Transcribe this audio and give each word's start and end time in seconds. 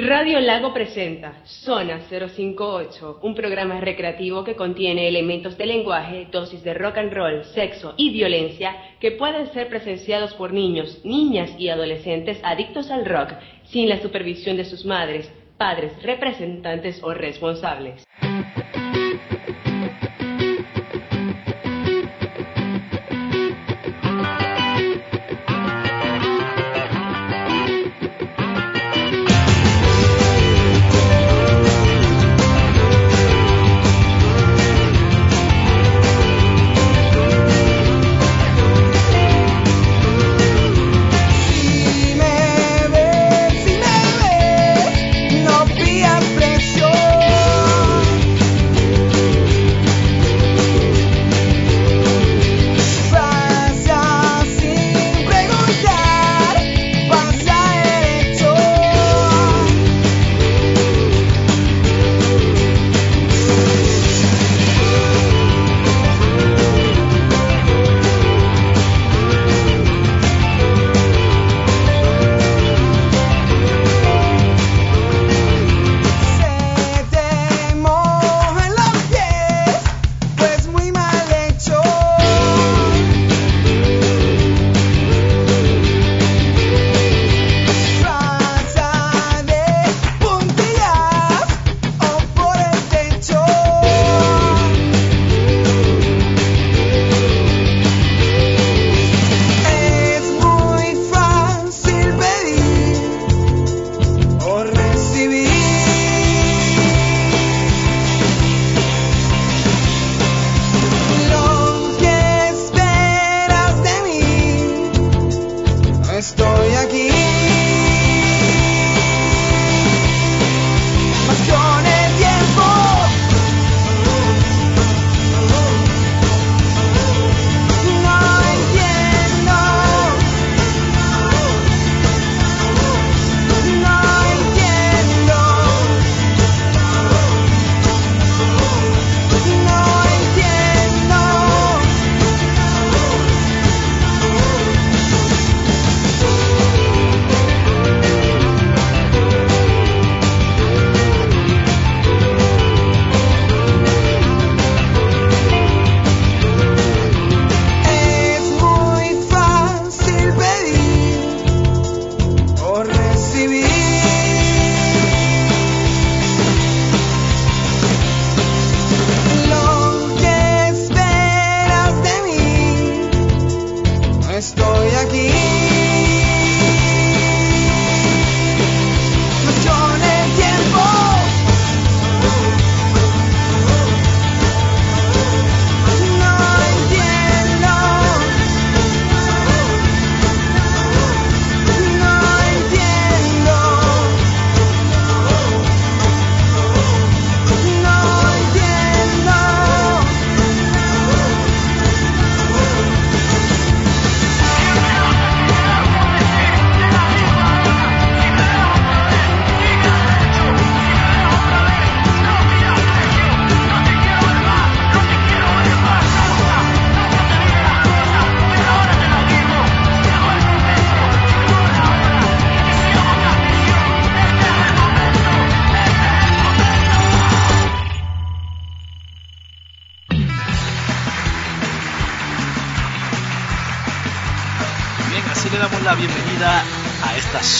Radio 0.00 0.38
Lago 0.38 0.72
presenta 0.72 1.42
Zona 1.44 2.02
058, 2.08 3.18
un 3.20 3.34
programa 3.34 3.80
recreativo 3.80 4.44
que 4.44 4.54
contiene 4.54 5.08
elementos 5.08 5.58
de 5.58 5.66
lenguaje, 5.66 6.28
dosis 6.30 6.62
de 6.62 6.72
rock 6.72 6.98
and 6.98 7.12
roll, 7.12 7.44
sexo 7.46 7.94
y 7.96 8.10
violencia 8.10 8.76
que 9.00 9.10
pueden 9.10 9.52
ser 9.52 9.68
presenciados 9.68 10.34
por 10.34 10.52
niños, 10.52 11.00
niñas 11.04 11.50
y 11.58 11.68
adolescentes 11.68 12.38
adictos 12.44 12.92
al 12.92 13.06
rock 13.06 13.32
sin 13.64 13.88
la 13.88 14.00
supervisión 14.00 14.56
de 14.56 14.66
sus 14.66 14.84
madres, 14.84 15.28
padres, 15.56 16.00
representantes 16.00 17.02
o 17.02 17.12
responsables. 17.12 18.06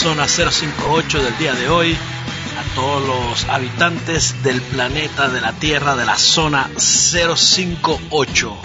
Zona 0.08 0.26
058 0.26 1.22
del 1.22 1.36
día 1.36 1.52
de 1.52 1.68
hoy 1.68 1.94
a 1.94 2.74
todos 2.74 3.06
los 3.06 3.44
habitantes 3.50 4.42
del 4.42 4.62
planeta, 4.62 5.28
de 5.28 5.42
la 5.42 5.52
Tierra, 5.52 5.96
de 5.96 6.06
la 6.06 6.16
zona 6.16 6.70
058. 6.78 8.56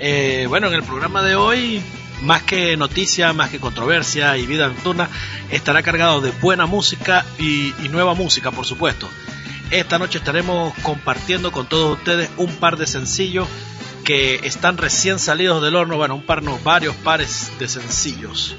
Eh, 0.00 0.46
bueno, 0.48 0.66
en 0.66 0.74
el 0.74 0.82
programa 0.82 1.22
de 1.22 1.36
hoy, 1.36 1.80
más 2.22 2.42
que 2.42 2.76
noticia, 2.76 3.32
más 3.32 3.50
que 3.50 3.60
controversia 3.60 4.36
y 4.36 4.46
vida 4.46 4.66
nocturna, 4.66 5.08
estará 5.48 5.84
cargado 5.84 6.20
de 6.20 6.32
buena 6.32 6.66
música 6.66 7.24
y, 7.38 7.72
nueva 7.90 8.14
música, 8.14 8.50
por 8.50 8.66
supuesto. 8.66 9.08
Esta 9.70 10.00
noche 10.00 10.18
estaremos 10.18 10.74
compartiendo 10.82 11.52
con 11.52 11.68
todos 11.68 11.98
ustedes 11.98 12.30
un 12.36 12.52
par 12.56 12.76
de 12.76 12.88
sencillos 12.88 13.46
que 14.04 14.40
están 14.42 14.76
recién 14.76 15.20
salidos 15.20 15.62
del 15.62 15.76
horno, 15.76 15.98
bueno, 15.98 16.16
un 16.16 16.26
par, 16.26 16.42
varios 16.64 16.96
pares 16.96 17.52
de 17.60 17.68
sencillos. 17.68 18.56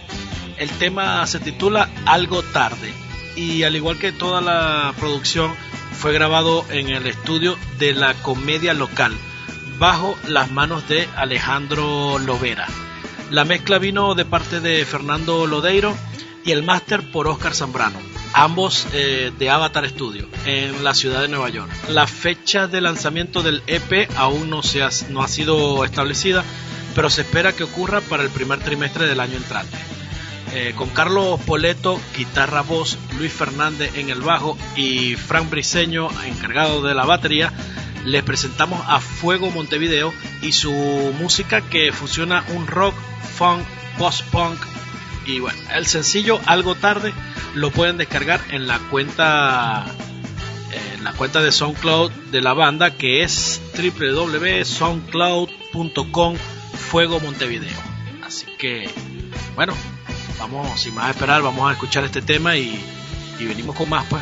El 0.57 0.69
tema 0.69 1.25
se 1.27 1.39
titula 1.39 1.89
Algo 2.05 2.43
tarde 2.43 2.93
y 3.35 3.63
al 3.63 3.75
igual 3.75 3.97
que 3.97 4.11
toda 4.11 4.41
la 4.41 4.93
producción 4.99 5.53
fue 5.93 6.13
grabado 6.13 6.65
en 6.69 6.89
el 6.89 7.07
estudio 7.07 7.57
de 7.79 7.93
la 7.93 8.13
comedia 8.15 8.73
local 8.73 9.13
bajo 9.79 10.17
las 10.27 10.51
manos 10.51 10.87
de 10.87 11.07
Alejandro 11.15 12.19
Lovera. 12.19 12.67
La 13.31 13.43
mezcla 13.43 13.79
vino 13.79 14.15
de 14.15 14.25
parte 14.25 14.59
de 14.59 14.85
Fernando 14.85 15.47
Lodeiro 15.47 15.95
y 16.45 16.51
el 16.51 16.63
máster 16.63 17.11
por 17.11 17.27
Oscar 17.27 17.55
Zambrano 17.55 18.14
ambos 18.35 18.85
eh, 18.91 19.31
de 19.39 19.49
Avatar 19.49 19.87
Studio, 19.89 20.27
en 20.45 20.83
la 20.83 20.93
ciudad 20.93 21.21
de 21.21 21.29
Nueva 21.29 21.49
York. 21.49 21.71
La 21.89 22.05
fecha 22.05 22.67
de 22.67 22.81
lanzamiento 22.81 23.41
del 23.41 23.63
EP 23.65 24.09
aún 24.17 24.49
no, 24.49 24.61
se 24.61 24.83
ha, 24.83 24.89
no 25.09 25.23
ha 25.23 25.27
sido 25.29 25.85
establecida, 25.85 26.43
pero 26.93 27.09
se 27.09 27.21
espera 27.21 27.53
que 27.53 27.63
ocurra 27.63 28.01
para 28.01 28.23
el 28.23 28.29
primer 28.29 28.59
trimestre 28.59 29.07
del 29.07 29.21
año 29.21 29.37
entrante. 29.37 29.77
Eh, 30.53 30.73
con 30.75 30.89
Carlos 30.89 31.39
Poleto, 31.45 31.99
guitarra 32.15 32.61
voz, 32.61 32.97
Luis 33.17 33.31
Fernández 33.31 33.95
en 33.95 34.09
el 34.09 34.21
bajo 34.21 34.57
y 34.75 35.15
Frank 35.15 35.49
Briseño 35.49 36.09
encargado 36.25 36.81
de 36.81 36.93
la 36.93 37.05
batería, 37.05 37.53
les 38.03 38.23
presentamos 38.23 38.81
a 38.85 38.99
Fuego 38.99 39.49
Montevideo 39.49 40.13
y 40.41 40.51
su 40.51 40.71
música 41.19 41.61
que 41.61 41.93
fusiona 41.93 42.43
un 42.49 42.67
rock, 42.67 42.95
funk, 43.37 43.63
post-punk 43.97 44.59
y 45.25 45.39
bueno, 45.39 45.57
el 45.73 45.87
sencillo 45.87 46.39
Algo 46.45 46.75
Tarde 46.75 47.13
lo 47.53 47.71
pueden 47.71 47.97
descargar 47.97 48.41
en 48.51 48.67
la 48.67 48.79
cuenta 48.89 49.85
en 50.71 51.03
la 51.03 51.11
cuenta 51.13 51.41
de 51.41 51.51
SoundCloud 51.51 52.11
de 52.31 52.41
la 52.41 52.53
banda 52.53 52.91
que 52.91 53.23
es 53.23 53.59
www.soundcloud.com 53.77 56.37
Fuego 56.89 57.19
Montevideo. 57.19 57.77
Así 58.23 58.45
que 58.57 58.89
bueno, 59.55 59.73
vamos 60.39 60.81
sin 60.81 60.95
más 60.95 61.09
esperar, 61.09 61.41
vamos 61.41 61.69
a 61.69 61.73
escuchar 61.73 62.03
este 62.03 62.21
tema 62.21 62.57
y, 62.57 62.79
y 63.39 63.45
venimos 63.45 63.75
con 63.75 63.89
más 63.89 64.05
pues. 64.05 64.21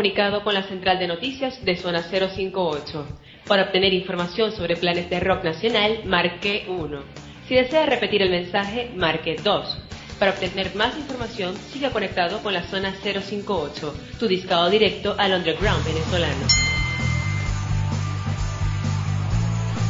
comunicado 0.00 0.42
con 0.42 0.54
la 0.54 0.62
central 0.62 0.98
de 0.98 1.06
noticias 1.06 1.62
de 1.62 1.76
Zona 1.76 2.02
058. 2.02 3.06
Para 3.46 3.64
obtener 3.64 3.92
información 3.92 4.50
sobre 4.50 4.76
planes 4.76 5.10
de 5.10 5.20
rock 5.20 5.44
nacional, 5.44 6.00
marque 6.06 6.64
1. 6.68 7.02
Si 7.46 7.54
desea 7.54 7.84
repetir 7.84 8.22
el 8.22 8.30
mensaje, 8.30 8.90
marque 8.96 9.36
2. 9.44 9.78
Para 10.18 10.30
obtener 10.30 10.74
más 10.74 10.96
información, 10.96 11.54
siga 11.70 11.90
conectado 11.90 12.42
con 12.42 12.54
la 12.54 12.62
Zona 12.62 12.94
058, 12.94 13.94
tu 14.18 14.26
discado 14.26 14.70
directo 14.70 15.14
al 15.18 15.34
underground 15.34 15.84
venezolano. 15.84 16.46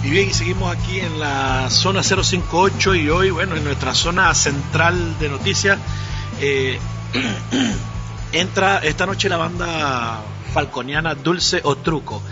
Y 0.03 0.11
bien, 0.11 0.35
seguimos 0.35 0.77
aquí 0.77 0.99
en 0.99 1.21
la 1.21 1.71
zona 1.71 2.03
058 2.03 2.97
y 2.97 3.11
hoy, 3.11 3.31
bueno, 3.31 3.55
en 3.55 3.63
nuestra 3.63 3.95
zona 3.95 4.35
central 4.35 5.21
de 5.21 5.29
noticias, 5.29 5.79
eh, 6.41 6.81
entra 8.33 8.79
esta 8.79 9.07
noche 9.07 9.29
la 9.29 9.37
banda 9.37 10.23
falconiana 10.53 11.15
Dulce 11.15 11.61
o 11.65 11.77
Truco, 11.77 12.23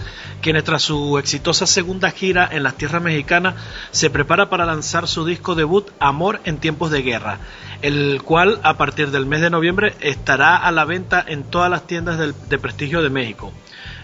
quien 0.40 0.62
tras 0.62 0.82
su 0.82 1.18
exitosa 1.18 1.66
segunda 1.66 2.10
gira 2.10 2.48
en 2.50 2.62
las 2.62 2.76
tierras 2.76 3.02
mexicanas 3.02 3.54
se 3.90 4.10
prepara 4.10 4.48
para 4.50 4.66
lanzar 4.66 5.08
su 5.08 5.24
disco 5.24 5.54
debut 5.54 5.90
Amor 5.98 6.40
en 6.44 6.58
tiempos 6.58 6.90
de 6.90 7.02
guerra, 7.02 7.38
el 7.82 8.22
cual 8.22 8.60
a 8.62 8.76
partir 8.76 9.10
del 9.10 9.26
mes 9.26 9.40
de 9.40 9.50
noviembre 9.50 9.94
estará 10.00 10.56
a 10.56 10.70
la 10.70 10.84
venta 10.84 11.24
en 11.26 11.44
todas 11.44 11.70
las 11.70 11.86
tiendas 11.86 12.18
de 12.18 12.58
prestigio 12.58 13.02
de 13.02 13.10
México. 13.10 13.52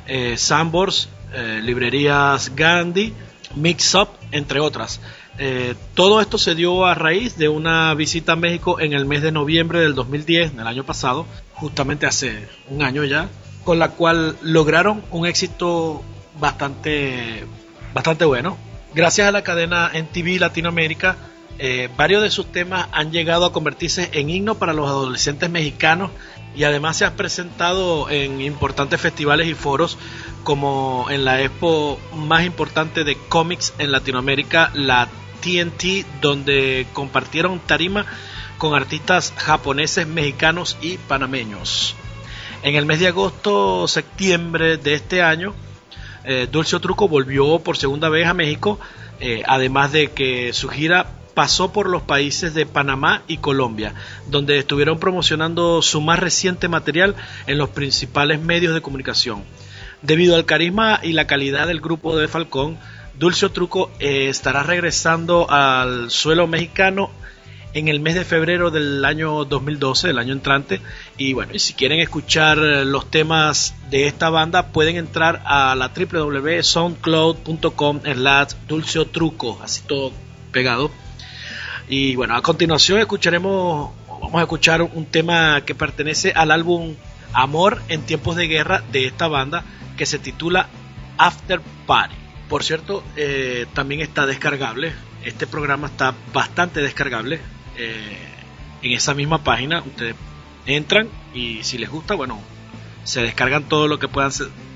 Eh, 0.07 0.37
Sambors, 0.37 1.09
eh, 1.33 1.61
librerías 1.63 2.55
Gandhi, 2.55 3.15
Mix 3.55 3.95
Up, 3.95 4.09
entre 4.33 4.61
otras. 4.61 5.01
Eh, 5.39 5.75
todo 5.95 6.21
esto 6.21 6.39
se 6.39 6.55
dio 6.55 6.87
a 6.87 6.95
raíz 6.95 7.37
de 7.37 7.49
una 7.49 7.93
visita 7.95 8.33
a 8.33 8.37
México 8.37 8.79
en 8.79 8.93
el 8.93 9.05
mes 9.05 9.23
de 9.23 9.33
noviembre 9.33 9.81
del 9.81 9.95
2010, 9.95 10.57
del 10.57 10.67
año 10.67 10.85
pasado, 10.85 11.27
justamente 11.64 12.04
hace 12.04 12.47
un 12.68 12.83
año 12.83 13.04
ya, 13.04 13.30
con 13.64 13.78
la 13.78 13.88
cual 13.88 14.37
lograron 14.42 15.02
un 15.11 15.26
éxito 15.26 16.02
bastante, 16.38 17.47
bastante 17.94 18.26
bueno. 18.26 18.59
Gracias 18.94 19.26
a 19.26 19.33
la 19.33 19.42
cadena 19.42 19.90
NTV 19.94 20.38
Latinoamérica, 20.40 21.16
eh, 21.59 21.88
varios 21.97 22.23
de 22.23 22.30
sus 22.30 22.52
temas 22.52 22.88
han 22.92 23.12
llegado 23.12 23.47
a 23.47 23.52
convertirse 23.54 24.11
en 24.12 24.28
himno 24.28 24.56
para 24.56 24.75
los 24.75 24.87
adolescentes 24.87 25.49
mexicanos 25.49 26.11
y 26.54 26.64
además 26.64 26.99
se 26.99 27.06
han 27.06 27.16
presentado 27.16 28.11
en 28.11 28.42
importantes 28.42 29.00
festivales 29.00 29.49
y 29.49 29.54
foros 29.54 29.97
como 30.42 31.06
en 31.09 31.25
la 31.25 31.40
expo 31.40 31.99
más 32.14 32.44
importante 32.44 33.04
de 33.04 33.16
cómics 33.30 33.73
en 33.78 33.90
Latinoamérica, 33.90 34.71
la 34.75 35.09
TNT, 35.40 36.04
donde 36.21 36.87
compartieron 36.92 37.59
tarima 37.61 38.04
con 38.59 38.75
artistas 38.75 39.33
japoneses, 39.37 40.07
mexicanos 40.07 40.77
y 40.81 40.99
panameños. 40.99 41.95
En 42.63 42.77
el 42.77 42.87
mes 42.87 43.01
de 43.01 43.09
agosto, 43.09 43.87
septiembre 43.89 44.79
de 44.79 44.95
este 44.95 45.23
año, 45.23 45.55
eh, 46.25 46.49
Dulce 46.51 46.81
Truco 46.81 47.09
volvió 47.09 47.59
por 47.59 47.77
segunda 47.77 48.09
vez 48.09 48.27
a 48.27 48.35
México, 48.35 48.81
eh, 49.21 49.43
además 49.47 49.93
de 49.93 50.09
que 50.13 50.53
su 50.53 50.69
gira 50.69 51.07
pasó 51.35 51.73
por 51.73 51.91
los 51.91 52.03
países 52.03 52.55
de 52.55 52.65
Panamá 52.65 53.23
y 53.27 53.39
Colombia, 53.39 53.95
donde 54.29 54.59
estuvieron 54.59 54.99
promocionando 54.99 55.83
su 55.83 56.01
más 56.01 56.19
reciente 56.19 56.69
material 56.69 57.17
en 57.47 57.59
los 57.59 57.71
principales 57.71 58.41
medios 58.41 58.73
de 58.73 58.81
comunicación. 58.81 59.43
Debido 60.01 60.37
al 60.37 60.45
carisma 60.45 61.01
y 61.03 61.13
la 61.13 61.27
calidad 61.27 61.67
del 61.67 61.81
grupo 61.81 62.17
de 62.17 62.29
Falcón, 62.29 62.79
Dulce 63.19 63.49
Truco 63.49 63.91
eh, 64.01 64.29
estará 64.29 64.63
regresando 64.63 65.51
al 65.51 66.11
suelo 66.11 66.47
mexicano 66.47 67.11
en 67.75 67.88
el 67.88 68.00
mes 68.00 68.14
de 68.14 68.25
febrero 68.25 68.71
del 68.71 69.04
año 69.04 69.45
2012, 69.45 70.07
del 70.07 70.19
año 70.19 70.33
entrante. 70.33 70.81
Y 71.19 71.35
bueno, 71.35 71.52
y 71.54 71.59
si 71.59 71.75
quieren 71.75 72.00
escuchar 72.00 72.57
los 72.57 73.11
temas 73.11 73.75
de 73.90 74.07
esta 74.07 74.31
banda, 74.31 74.69
pueden 74.69 74.97
entrar 74.97 75.43
a 75.45 75.75
la 75.75 75.88
www.soundcloud.com 75.88 78.00
slash 78.00 78.52
Dulce 78.69 79.04
Truco, 79.07 79.59
así 79.62 79.83
todo 79.87 80.12
pegado. 80.52 80.93
Y 81.88 82.14
bueno, 82.16 82.37
a 82.37 82.43
continuación 82.43 83.00
escucharemos, 83.00 83.90
vamos 84.09 84.37
a 84.37 84.43
escuchar 84.43 84.83
un 84.83 85.07
tema 85.07 85.62
que 85.66 85.75
pertenece 85.75 86.31
al 86.33 86.52
álbum 86.52 86.95
Amor 87.37 87.83
en 87.88 88.02
tiempos 88.02 88.37
de 88.37 88.47
guerra 88.47 88.85
de 88.93 89.07
esta 89.07 89.26
banda, 89.26 89.64
que 89.97 90.07
se 90.07 90.21
titula 90.21 90.69
After 91.19 91.61
Party. 91.85 92.14
Por 92.49 92.62
cierto, 92.62 93.02
eh, 93.16 93.66
también 93.75 94.00
está 94.00 94.25
descargable. 94.25 94.93
Este 95.25 95.49
programa 95.49 95.88
está 95.88 96.14
bastante 96.33 96.81
descargable 96.81 97.40
eh, 97.76 98.19
en 98.83 98.93
esa 98.93 99.14
misma 99.14 99.43
página. 99.43 99.81
Ustedes 99.81 100.14
entran 100.66 101.09
y 101.33 101.62
si 101.62 101.78
les 101.78 101.90
gusta, 101.90 102.14
bueno, 102.14 102.40
se 103.04 103.23
descargan 103.23 103.64
todo 103.64 103.88
lo 103.88 103.99
que 103.99 104.09
puedan, 104.09 104.31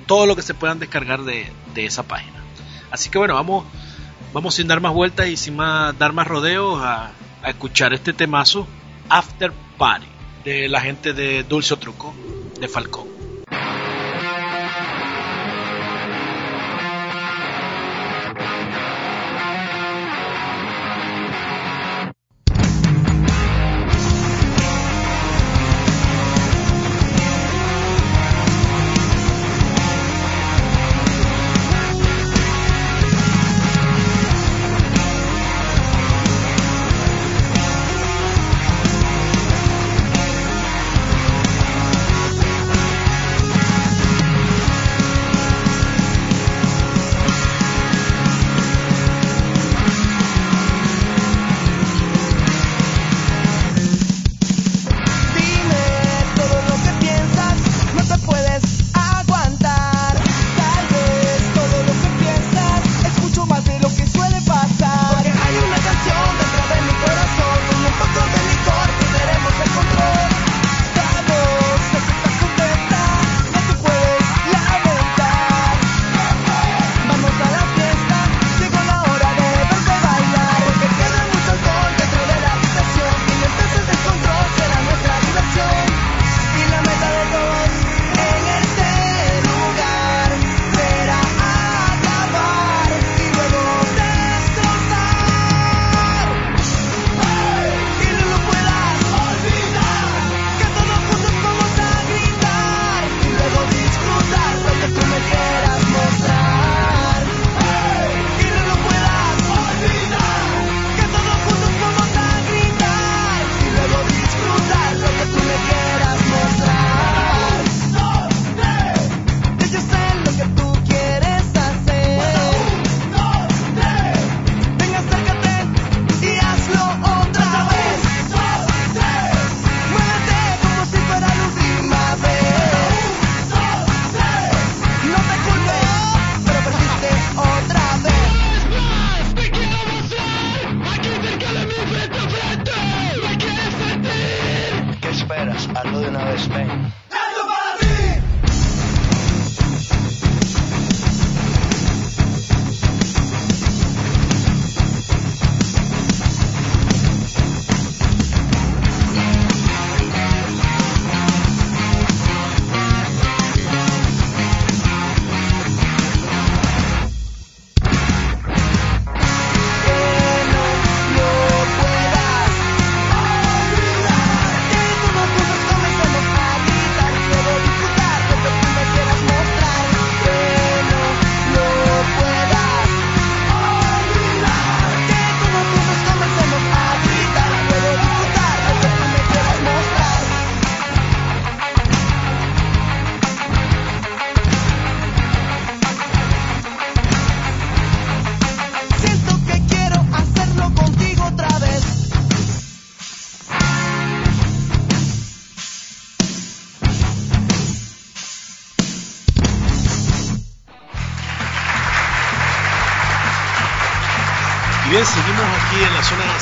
todo 0.06 0.26
lo 0.26 0.36
que 0.36 0.42
se 0.42 0.54
puedan 0.54 0.78
descargar 0.78 1.22
de, 1.22 1.50
esa 1.76 2.02
página. 2.02 2.42
Así 2.90 3.08
que 3.08 3.18
bueno, 3.18 3.34
vamos, 3.34 3.64
vamos 4.32 4.56
sin 4.56 4.66
dar 4.66 4.80
más 4.80 4.92
vueltas 4.92 5.28
y 5.28 5.36
sin 5.36 5.54
más 5.54 5.96
dar 5.96 6.12
más 6.12 6.26
rodeos 6.26 6.80
a, 6.82 7.12
a 7.42 7.50
escuchar 7.50 7.94
este 7.94 8.12
temazo 8.12 8.66
After 9.08 9.52
Party 9.76 10.06
de 10.44 10.68
la 10.68 10.80
gente 10.80 11.12
de 11.12 11.44
Dulce 11.44 11.76
Truco 11.76 12.14
de 12.60 12.66
Falcón. 12.66 13.17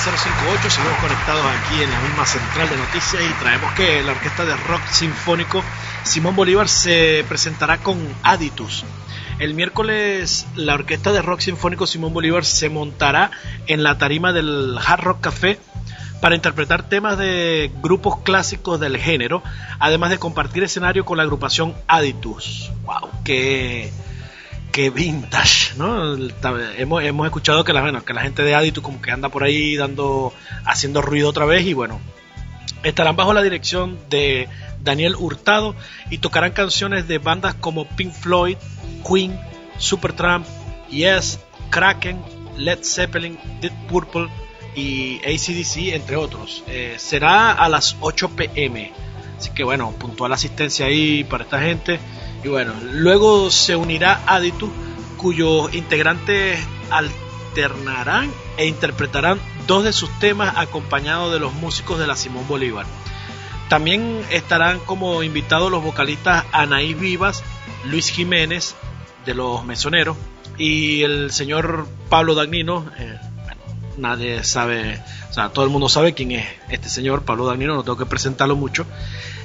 058, 0.06 0.70
seguimos 0.70 0.98
conectados 1.00 1.44
aquí 1.44 1.82
en 1.82 1.90
la 1.90 2.00
misma 2.00 2.24
central 2.24 2.68
de 2.70 2.76
noticias 2.76 3.24
y 3.24 3.42
traemos 3.42 3.72
que 3.72 4.04
la 4.04 4.12
orquesta 4.12 4.44
de 4.44 4.56
rock 4.56 4.86
sinfónico 4.88 5.64
Simón 6.04 6.36
Bolívar 6.36 6.68
se 6.68 7.24
presentará 7.28 7.78
con 7.78 7.98
Aditus. 8.22 8.84
El 9.40 9.54
miércoles 9.54 10.46
la 10.54 10.74
orquesta 10.74 11.10
de 11.10 11.22
rock 11.22 11.40
sinfónico 11.40 11.88
Simón 11.88 12.14
Bolívar 12.14 12.44
se 12.44 12.68
montará 12.68 13.32
en 13.66 13.82
la 13.82 13.98
tarima 13.98 14.32
del 14.32 14.78
Hard 14.78 15.02
Rock 15.02 15.22
Café 15.22 15.58
para 16.20 16.36
interpretar 16.36 16.88
temas 16.88 17.18
de 17.18 17.72
grupos 17.82 18.20
clásicos 18.20 18.78
del 18.78 18.98
género, 18.98 19.42
además 19.80 20.10
de 20.10 20.18
compartir 20.18 20.62
escenario 20.62 21.04
con 21.04 21.16
la 21.16 21.24
agrupación 21.24 21.74
Aditus. 21.88 22.70
¡Wow! 22.84 23.10
¡Qué, 23.24 23.92
qué 24.76 24.90
vintage! 24.90 25.72
¿no? 25.78 26.14
Hemos, 26.76 27.02
hemos 27.02 27.26
escuchado 27.26 27.64
que 27.64 27.72
la, 27.72 27.80
bueno, 27.80 28.04
que 28.04 28.12
la 28.12 28.20
gente 28.20 28.42
de 28.42 28.54
Aditus 28.54 28.84
como 28.84 29.00
que 29.00 29.10
anda 29.10 29.30
por 29.30 29.42
ahí 29.42 29.74
dando, 29.74 30.34
haciendo 30.66 31.00
ruido 31.00 31.30
otra 31.30 31.46
vez 31.46 31.64
y 31.64 31.72
bueno, 31.72 31.98
estarán 32.82 33.16
bajo 33.16 33.32
la 33.32 33.40
dirección 33.40 33.98
de 34.10 34.50
Daniel 34.82 35.16
Hurtado 35.18 35.74
y 36.10 36.18
tocarán 36.18 36.52
canciones 36.52 37.08
de 37.08 37.16
bandas 37.16 37.54
como 37.54 37.88
Pink 37.88 38.12
Floyd, 38.12 38.58
Queen, 39.02 39.40
Supertramp, 39.78 40.46
Yes, 40.90 41.40
Kraken, 41.70 42.22
Led 42.58 42.80
Zeppelin, 42.82 43.38
Deep 43.62 43.72
Purple 43.88 44.28
y 44.74 45.20
ACDC, 45.20 45.94
entre 45.94 46.16
otros. 46.16 46.62
Eh, 46.66 46.96
será 46.98 47.52
a 47.52 47.70
las 47.70 47.96
8 48.00 48.28
pm. 48.36 48.92
Así 49.38 49.48
que 49.54 49.64
bueno, 49.64 49.90
puntual 49.92 50.34
asistencia 50.34 50.84
ahí 50.84 51.24
para 51.24 51.44
esta 51.44 51.62
gente. 51.62 51.98
Y 52.44 52.48
bueno, 52.48 52.72
luego 52.92 53.50
se 53.50 53.76
unirá 53.76 54.22
Aditu, 54.26 54.70
cuyos 55.16 55.74
integrantes 55.74 56.58
alternarán 56.90 58.32
e 58.56 58.66
interpretarán 58.66 59.40
dos 59.66 59.84
de 59.84 59.92
sus 59.92 60.10
temas 60.18 60.54
acompañados 60.56 61.32
de 61.32 61.40
los 61.40 61.52
músicos 61.54 61.98
de 61.98 62.06
la 62.06 62.16
Simón 62.16 62.46
Bolívar. 62.46 62.86
También 63.68 64.24
estarán 64.30 64.78
como 64.80 65.22
invitados 65.22 65.70
los 65.70 65.82
vocalistas 65.82 66.44
Anaí 66.52 66.94
Vivas, 66.94 67.42
Luis 67.84 68.10
Jiménez 68.10 68.76
de 69.24 69.34
los 69.34 69.64
Mesoneros 69.64 70.16
y 70.56 71.02
el 71.02 71.32
señor 71.32 71.88
Pablo 72.08 72.34
Dagnino. 72.34 72.90
Eh, 72.98 73.18
nadie 73.96 74.44
sabe, 74.44 75.02
o 75.30 75.32
sea, 75.32 75.48
todo 75.48 75.64
el 75.64 75.70
mundo 75.70 75.88
sabe 75.88 76.14
quién 76.14 76.32
es 76.32 76.46
este 76.70 76.88
señor 76.88 77.22
Pablo 77.22 77.46
Dagnino, 77.46 77.74
no 77.74 77.82
tengo 77.82 77.98
que 77.98 78.06
presentarlo 78.06 78.54
mucho. 78.54 78.86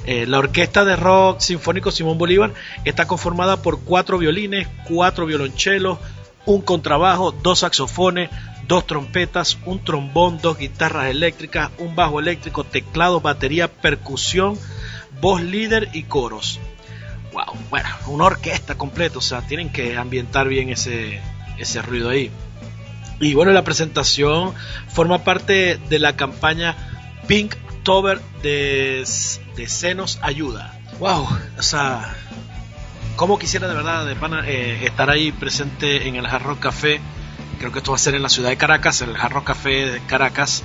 Eh, 0.04 0.26
la 0.26 0.38
orquesta 0.38 0.84
de 0.84 0.96
rock 0.96 1.40
sinfónico 1.40 1.90
Simón 1.92 2.18
Bolívar 2.18 2.52
está 2.84 3.06
conformada 3.06 3.62
por 3.62 3.80
cuatro 3.80 4.18
violines, 4.18 4.66
cuatro 4.84 5.26
violonchelos, 5.26 5.98
un 6.44 6.60
contrabajo, 6.60 7.30
dos 7.30 7.60
saxofones, 7.60 8.30
dos 8.66 8.86
trompetas, 8.86 9.58
un 9.64 9.84
trombón, 9.84 10.38
dos 10.42 10.58
guitarras 10.58 11.06
eléctricas, 11.06 11.70
un 11.78 11.94
bajo 11.94 12.18
eléctrico, 12.18 12.64
teclado, 12.64 13.20
batería, 13.20 13.68
percusión, 13.68 14.58
voz 15.20 15.40
líder 15.40 15.90
y 15.92 16.02
coros. 16.04 16.58
Wow, 17.32 17.56
bueno, 17.70 17.88
una 18.08 18.24
orquesta 18.24 18.76
completa, 18.76 19.18
o 19.18 19.22
sea, 19.22 19.42
tienen 19.42 19.70
que 19.70 19.96
ambientar 19.96 20.48
bien 20.48 20.68
ese, 20.68 21.20
ese 21.58 21.80
ruido 21.80 22.10
ahí. 22.10 22.30
Y 23.20 23.34
bueno, 23.34 23.52
la 23.52 23.62
presentación 23.62 24.52
forma 24.88 25.22
parte 25.22 25.78
de 25.88 25.98
la 26.00 26.16
campaña 26.16 26.76
Pink 27.28 27.54
Tober 27.82 28.20
de, 28.42 29.04
de 29.56 29.68
Senos 29.68 30.18
Ayuda. 30.22 30.78
Wow, 30.98 31.28
o 31.58 31.62
sea, 31.62 32.14
como 33.16 33.38
quisiera 33.38 33.68
de 33.68 33.74
verdad 33.74 34.06
de 34.06 34.16
eh, 34.46 34.86
estar 34.86 35.10
ahí 35.10 35.32
presente 35.32 36.06
en 36.08 36.16
el 36.16 36.26
Hard 36.26 36.58
Café 36.58 37.00
creo 37.62 37.70
que 37.70 37.78
esto 37.78 37.92
va 37.92 37.96
a 37.96 38.00
ser 38.00 38.16
en 38.16 38.24
la 38.24 38.28
ciudad 38.28 38.48
de 38.48 38.56
Caracas, 38.56 39.02
el 39.02 39.16
Jarro 39.16 39.44
Café 39.44 39.86
de 39.88 40.00
Caracas, 40.00 40.64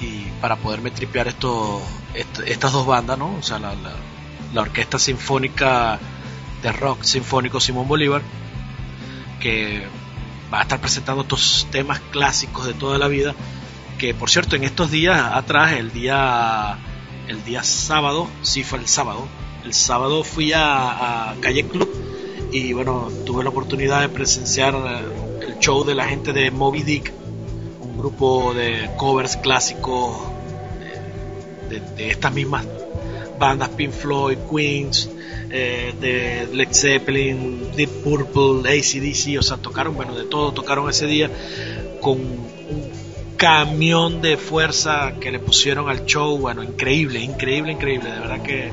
y 0.00 0.30
para 0.40 0.56
poderme 0.56 0.90
tripear 0.90 1.28
esto, 1.28 1.82
estas 2.14 2.72
dos 2.72 2.86
bandas, 2.86 3.18
¿no? 3.18 3.34
O 3.34 3.42
sea, 3.42 3.58
la, 3.58 3.74
Orquesta 4.58 4.98
Sinfónica 4.98 5.98
de 6.62 6.72
Rock 6.72 7.02
Sinfónico 7.02 7.60
Simón 7.60 7.86
Bolívar, 7.86 8.22
que 9.40 9.86
va 10.50 10.60
a 10.60 10.62
estar 10.62 10.80
presentando 10.80 11.20
estos 11.20 11.66
temas 11.70 12.00
clásicos 12.00 12.64
de 12.64 12.72
toda 12.72 12.96
la 12.96 13.08
vida, 13.08 13.34
que 14.02 14.14
por 14.14 14.28
cierto 14.28 14.56
en 14.56 14.64
estos 14.64 14.90
días 14.90 15.16
atrás, 15.32 15.74
el 15.74 15.92
día, 15.92 16.76
el 17.28 17.44
día 17.44 17.62
sábado, 17.62 18.28
sí 18.42 18.64
fue 18.64 18.80
el 18.80 18.88
sábado, 18.88 19.28
el 19.64 19.72
sábado 19.72 20.24
fui 20.24 20.50
a, 20.52 21.36
Calle 21.40 21.62
Club 21.68 21.88
y 22.50 22.72
bueno, 22.72 23.12
tuve 23.24 23.44
la 23.44 23.50
oportunidad 23.50 24.00
de 24.00 24.08
presenciar 24.08 24.74
el 25.40 25.56
show 25.60 25.84
de 25.84 25.94
la 25.94 26.06
gente 26.06 26.32
de 26.32 26.50
Moby 26.50 26.82
Dick, 26.82 27.12
un 27.80 27.96
grupo 27.96 28.52
de 28.54 28.90
covers 28.96 29.36
clásicos 29.36 30.20
de, 31.70 32.10
estas 32.10 32.34
mismas 32.34 32.66
bandas, 33.38 33.68
Pink 33.68 33.92
Floyd, 33.92 34.38
Queens, 34.50 35.08
eh, 35.48 35.94
de 36.00 36.48
Led 36.52 36.72
Zeppelin, 36.72 37.70
Deep 37.76 38.02
Purple, 38.02 38.68
ACDC, 38.68 39.38
o 39.38 39.42
sea, 39.42 39.58
tocaron, 39.58 39.94
bueno, 39.94 40.16
de 40.16 40.24
todo, 40.24 40.50
tocaron 40.50 40.90
ese 40.90 41.06
día 41.06 41.30
con 42.00 42.18
un 42.18 43.11
camión 43.42 44.22
de 44.22 44.36
fuerza 44.36 45.14
que 45.20 45.30
le 45.32 45.40
pusieron 45.40 45.88
al 45.88 46.06
show, 46.06 46.38
bueno, 46.38 46.62
increíble, 46.62 47.20
increíble, 47.20 47.72
increíble, 47.72 48.10
de 48.10 48.20
verdad 48.20 48.42
que, 48.42 48.72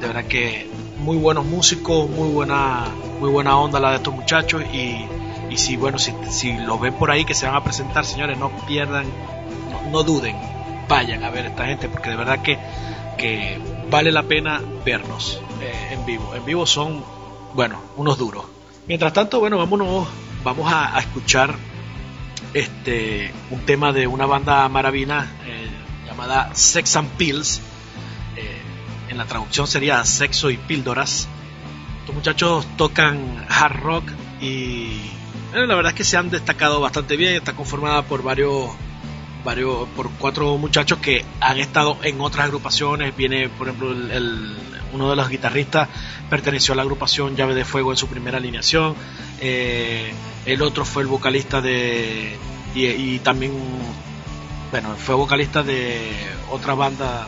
de 0.00 0.06
verdad 0.06 0.24
que 0.24 0.68
muy 0.98 1.16
buenos 1.16 1.44
músicos, 1.44 2.08
muy 2.08 2.28
buena, 2.28 2.84
muy 3.20 3.30
buena 3.30 3.58
onda 3.58 3.80
la 3.80 3.90
de 3.90 3.96
estos 3.96 4.14
muchachos 4.14 4.62
y 4.72 5.04
y 5.50 5.58
si, 5.58 5.76
bueno, 5.76 5.98
si, 5.98 6.12
si 6.28 6.56
ven 6.80 6.94
por 6.94 7.10
ahí 7.10 7.24
que 7.24 7.34
se 7.34 7.46
van 7.46 7.54
a 7.54 7.64
presentar, 7.64 8.04
señores, 8.04 8.38
no 8.38 8.50
pierdan, 8.66 9.06
no, 9.90 10.02
duden, 10.02 10.36
vayan 10.88 11.24
a 11.24 11.30
ver 11.30 11.46
a 11.46 11.48
esta 11.48 11.66
gente 11.66 11.88
porque 11.88 12.10
de 12.10 12.16
verdad 12.16 12.42
que, 12.42 12.58
que 13.16 13.58
vale 13.90 14.12
la 14.12 14.24
pena 14.24 14.60
vernos 14.84 15.40
eh, 15.60 15.92
en 15.92 16.04
vivo. 16.04 16.34
En 16.34 16.44
vivo 16.44 16.66
son, 16.66 17.02
bueno, 17.54 17.80
unos 17.96 18.18
duros. 18.18 18.44
Mientras 18.86 19.12
tanto, 19.12 19.40
bueno, 19.40 19.58
vámonos, 19.58 20.08
vamos 20.42 20.70
a, 20.72 20.98
escuchar 20.98 21.54
este 22.56 23.32
un 23.50 23.60
tema 23.60 23.92
de 23.92 24.06
una 24.06 24.24
banda 24.24 24.66
maravina 24.68 25.30
eh, 25.46 25.68
llamada 26.06 26.54
Sex 26.54 26.96
and 26.96 27.10
Pills. 27.16 27.60
Eh, 28.36 28.60
en 29.10 29.18
la 29.18 29.26
traducción 29.26 29.66
sería 29.66 30.04
Sexo 30.04 30.50
y 30.50 30.56
Píldoras. 30.56 31.28
Estos 32.00 32.14
muchachos 32.14 32.66
tocan 32.76 33.46
hard 33.48 33.80
rock 33.80 34.10
y 34.40 35.02
la 35.52 35.74
verdad 35.74 35.92
es 35.92 35.96
que 35.96 36.04
se 36.04 36.16
han 36.16 36.30
destacado 36.30 36.80
bastante 36.80 37.16
bien, 37.16 37.34
está 37.34 37.54
conformada 37.54 38.02
por 38.02 38.22
varios 38.22 38.70
varios 39.44 39.88
por 39.94 40.10
cuatro 40.12 40.56
muchachos 40.56 40.98
que 40.98 41.24
han 41.40 41.58
estado 41.58 41.98
en 42.02 42.20
otras 42.20 42.46
agrupaciones, 42.46 43.16
viene 43.16 43.48
por 43.48 43.68
ejemplo 43.68 43.92
el, 43.92 44.56
uno 44.92 45.10
de 45.10 45.16
los 45.16 45.28
guitarristas 45.28 45.88
perteneció 46.28 46.72
a 46.72 46.76
la 46.76 46.82
agrupación 46.82 47.36
Llave 47.36 47.54
de 47.54 47.64
Fuego 47.64 47.92
en 47.92 47.96
su 47.96 48.08
primera 48.08 48.38
alineación, 48.38 48.94
eh, 49.40 50.12
el 50.46 50.62
otro 50.62 50.84
fue 50.84 51.02
el 51.02 51.08
vocalista 51.08 51.60
de 51.60 52.36
y, 52.74 53.18
también 53.20 53.52
bueno 54.70 54.94
fue 54.96 55.14
vocalista 55.14 55.62
de 55.62 56.10
otra 56.50 56.74
banda 56.74 57.26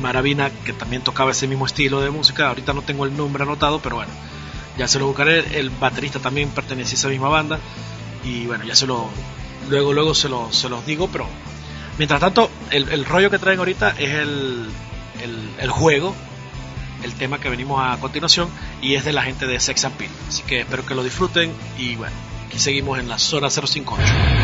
Maravina 0.00 0.50
que 0.64 0.72
también 0.72 1.02
tocaba 1.02 1.32
ese 1.32 1.46
mismo 1.46 1.66
estilo 1.66 2.00
de 2.00 2.10
música, 2.10 2.48
ahorita 2.48 2.72
no 2.72 2.82
tengo 2.82 3.04
el 3.04 3.16
nombre 3.16 3.42
anotado, 3.42 3.80
pero 3.80 3.96
bueno, 3.96 4.12
ya 4.78 4.88
se 4.88 4.98
lo 4.98 5.06
buscaré, 5.06 5.58
el 5.58 5.70
baterista 5.70 6.18
también 6.18 6.48
pertenece 6.50 6.94
a 6.94 6.98
esa 6.98 7.08
misma 7.08 7.28
banda. 7.28 7.58
Y 8.24 8.46
bueno, 8.46 8.64
ya 8.64 8.74
se 8.74 8.86
lo, 8.86 9.08
luego, 9.68 9.92
luego 9.92 10.14
se, 10.14 10.28
lo, 10.28 10.52
se 10.52 10.68
los 10.68 10.84
digo, 10.86 11.08
pero 11.08 11.26
mientras 11.98 12.20
tanto, 12.20 12.50
el, 12.70 13.04
rollo 13.04 13.30
que 13.30 13.38
traen 13.38 13.58
ahorita 13.58 13.90
es 13.98 14.10
el, 14.10 14.68
el, 15.60 15.70
juego, 15.70 16.14
el 17.02 17.12
tema 17.14 17.38
que 17.38 17.50
venimos 17.50 17.80
a 17.82 17.98
continuación 17.98 18.48
y 18.80 18.94
es 18.94 19.04
de 19.04 19.12
la 19.12 19.22
gente 19.22 19.46
de 19.46 19.60
Sex 19.60 19.84
and 19.84 19.94
Así 20.28 20.42
que 20.44 20.60
espero 20.60 20.86
que 20.86 20.94
lo 20.94 21.04
disfruten 21.04 21.52
y 21.78 21.96
bueno, 21.96 22.14
aquí 22.52 22.58
seguimos 22.58 22.98
en 22.98 23.08
la 23.08 23.18
zona 23.18 23.48
058. 23.48 24.41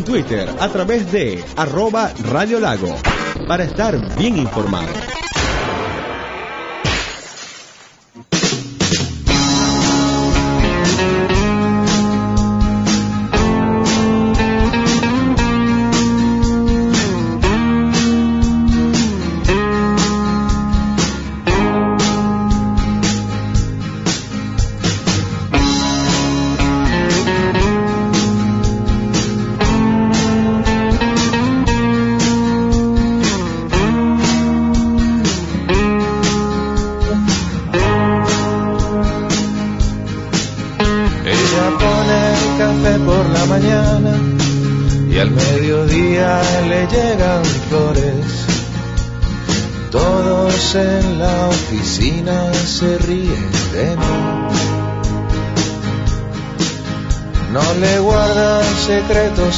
En 0.00 0.04
Twitter 0.04 0.48
a 0.58 0.68
través 0.70 1.12
de 1.12 1.44
arroba 1.56 2.10
Radio 2.24 2.58
Lago 2.58 2.96
para 3.46 3.64
estar 3.64 3.98
bien 4.16 4.38
informado. 4.38 5.09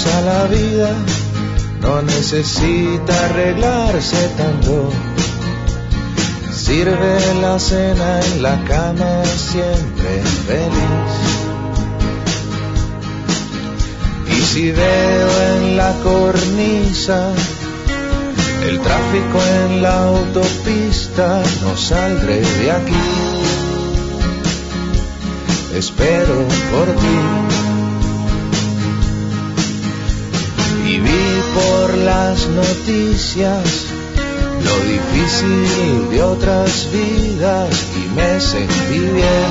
A 0.07 0.21
la 0.23 0.45
vida, 0.47 0.91
no 1.81 2.01
necesita 2.03 3.13
arreglarse 3.27 4.29
tanto. 4.37 4.91
Sirve 6.51 7.35
la 7.41 7.59
cena 7.59 8.21
en 8.21 8.43
la 8.43 8.65
cama 8.65 9.23
siempre 9.25 10.23
feliz. 10.47 11.13
Y 14.29 14.41
si 14.41 14.71
veo 14.71 15.29
en 15.55 15.77
la 15.77 15.93
cornisa 16.03 17.33
el 18.69 18.81
tráfico 18.81 19.39
en 19.65 19.83
la 19.83 20.05
autopista, 20.05 21.43
no 21.63 21.77
saldré 21.77 22.41
de 22.41 22.71
aquí. 22.71 23.03
Espero 25.75 26.47
por 26.71 26.87
ti. 26.97 27.72
Por 31.55 31.95
las 31.99 32.47
noticias 32.49 33.93
lo 34.65 34.77
difícil 34.81 36.11
de 36.11 36.23
otras 36.23 36.89
vidas 36.93 37.71
y 37.97 38.09
me 38.15 38.41
sentí 38.41 38.99
bien, 38.99 39.51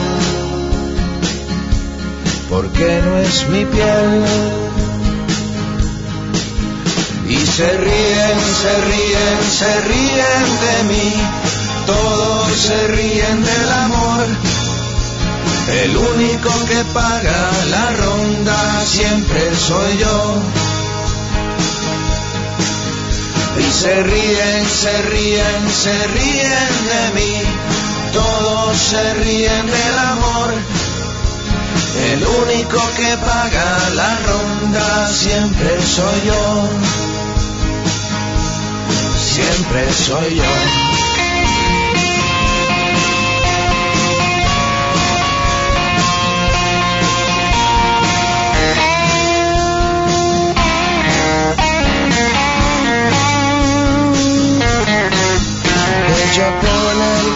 porque 2.49 3.01
no 3.05 3.17
es 3.17 3.49
mi 3.49 3.65
piel. 3.65 4.25
Y 7.27 7.37
se 7.37 7.77
ríen, 7.77 8.37
se 8.61 8.73
ríen, 8.89 9.39
se 9.59 9.81
ríen 9.81 10.47
de 10.65 10.93
mí, 10.93 11.13
todos 11.85 12.51
se 12.57 12.87
ríen 12.87 13.43
del 13.43 13.71
amor. 13.71 14.25
El 15.83 15.97
único 15.97 16.49
que 16.67 16.83
paga 16.93 17.51
la 17.69 17.91
ronda 17.91 18.85
siempre 18.85 19.55
soy 19.55 19.97
yo 19.97 20.70
y 23.59 23.71
se 23.71 24.03
ríen, 24.03 24.65
se 24.69 25.01
ríen, 25.03 25.69
se 25.69 26.07
ríen 26.07 26.73
de 26.91 27.19
mí, 27.19 27.41
todos 28.13 28.77
se 28.77 29.13
ríen 29.15 29.65
del 29.65 29.99
amor. 29.99 30.53
El 32.11 32.25
único 32.25 32.79
que 32.97 33.17
paga 33.17 33.89
la 33.95 34.17
ronda 34.19 35.07
siempre 35.07 35.81
soy 35.81 36.21
yo, 36.25 36.69
siempre 39.17 39.93
soy 39.93 40.35
yo. 40.35 41.00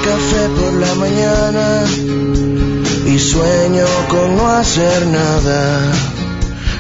Café 0.06 0.50
por 0.50 0.74
la 0.74 0.94
mañana 0.96 1.84
y 3.06 3.20
sueño 3.20 3.86
con 4.10 4.36
no 4.36 4.48
hacer 4.48 5.06
nada. 5.08 5.80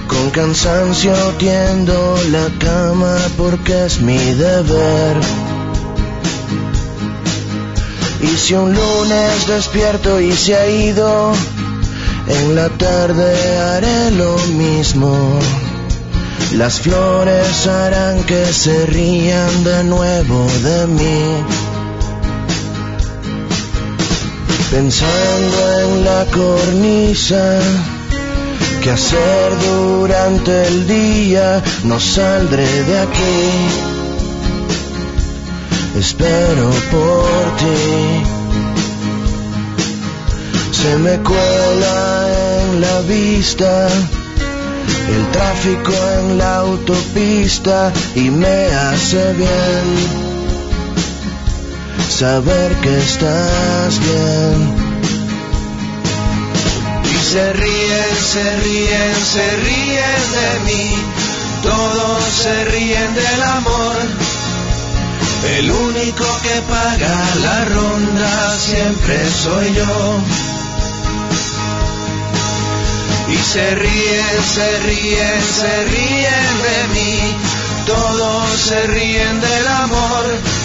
Con 0.07 0.29
cansancio 0.29 1.13
tiendo 1.39 2.17
la 2.31 2.47
cama 2.59 3.17
porque 3.37 3.85
es 3.85 4.01
mi 4.01 4.17
deber. 4.17 5.17
Y 8.21 8.37
si 8.37 8.53
un 8.53 8.73
lunes 8.73 9.47
despierto 9.47 10.19
y 10.19 10.31
se 10.31 10.55
ha 10.55 10.67
ido, 10.67 11.33
en 12.27 12.55
la 12.55 12.69
tarde 12.69 13.57
haré 13.57 14.11
lo 14.11 14.37
mismo. 14.63 15.39
Las 16.53 16.79
flores 16.79 17.67
harán 17.67 18.23
que 18.23 18.45
se 18.45 18.85
rían 18.85 19.63
de 19.63 19.83
nuevo 19.83 20.47
de 20.63 20.87
mí. 20.87 21.74
Pensando 24.75 25.57
en 25.83 26.03
la 26.03 26.25
cornisa. 26.25 27.59
¿Qué 28.81 28.91
hacer 28.91 29.49
durante 29.71 30.67
el 30.67 30.85
día? 30.85 31.63
No 31.85 31.97
saldré 31.97 32.69
de 32.83 32.99
aquí. 32.99 33.39
Espero 35.97 36.67
por 36.91 37.41
ti. 37.61 37.83
Se 40.79 40.97
me 40.97 41.15
cuela 41.29 42.27
en 42.59 42.81
la 42.81 42.99
vista 43.01 43.87
el 45.15 45.23
tráfico 45.31 45.93
en 46.19 46.37
la 46.37 46.57
autopista 46.57 47.93
y 48.13 48.29
me 48.29 48.65
hace 48.73 49.33
bien 49.33 50.34
saber 52.09 52.71
que 52.81 52.97
estás 52.97 53.99
bien. 53.99 54.75
Y 57.03 57.17
se 57.31 57.53
ríen, 57.53 58.15
se 58.33 58.57
ríen, 58.57 59.15
se 59.15 59.57
ríen 59.57 60.23
de 60.37 60.71
mí, 60.71 60.95
todos 61.63 62.23
se 62.23 62.65
ríen 62.65 63.15
del 63.15 63.43
amor. 63.43 63.95
El 65.57 65.71
único 65.71 66.25
que 66.41 66.61
paga 66.69 67.35
la 67.43 67.65
ronda 67.65 68.57
siempre 68.57 69.29
soy 69.29 69.73
yo. 69.73 70.19
Y 73.29 73.37
se 73.37 73.75
ríen, 73.75 74.43
se 74.53 74.79
ríen, 74.79 75.41
se 75.59 75.83
ríen 75.85 76.51
de 76.67 76.99
mí, 76.99 77.35
todos 77.85 78.59
se 78.59 78.87
ríen 78.87 79.41
del 79.41 79.67
amor 79.67 80.64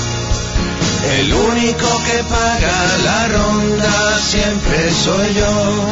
el 1.05 1.33
único 1.33 2.03
que 2.05 2.25
paga 2.25 2.99
la 3.05 3.29
ronda 3.29 4.19
siempre 4.19 4.91
soy 4.91 5.35
yo. 5.35 5.89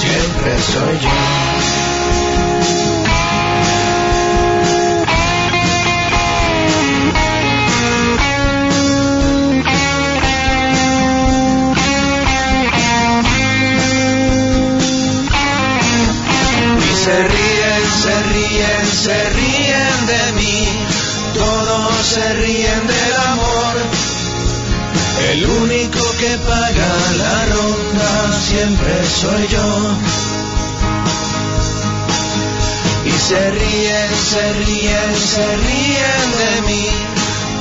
Siempre 0.00 0.62
soy 0.62 0.98
yo. 1.00 1.77
soy 29.08 29.48
yo. 29.48 29.96
Y 33.04 33.10
se 33.10 33.50
ríen, 33.50 34.10
se 34.30 34.52
ríen, 34.52 35.16
se 35.16 35.56
ríen 35.56 36.28
de 36.38 36.62
mí. 36.68 36.86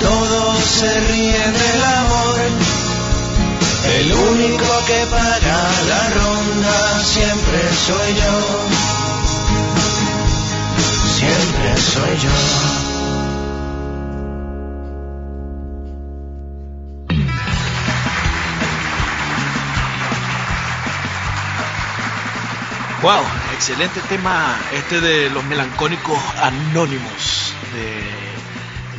Todos 0.02 0.58
se 0.64 1.00
ríen 1.02 1.54
del 1.54 1.84
amor. 1.84 2.38
El 4.00 4.14
único 4.14 4.86
que 4.88 5.06
paga 5.08 5.70
la 5.88 6.10
ronda 6.10 7.04
siempre 7.04 7.60
soy 7.88 8.16
yo. 8.16 8.36
Siempre 11.18 11.78
soy 11.78 12.18
yo. 12.20 12.87
Wow, 23.02 23.22
excelente 23.54 24.02
tema 24.10 24.60
este 24.74 25.00
de 25.00 25.30
los 25.30 25.46
melancólicos 25.46 26.18
anónimos 26.42 27.54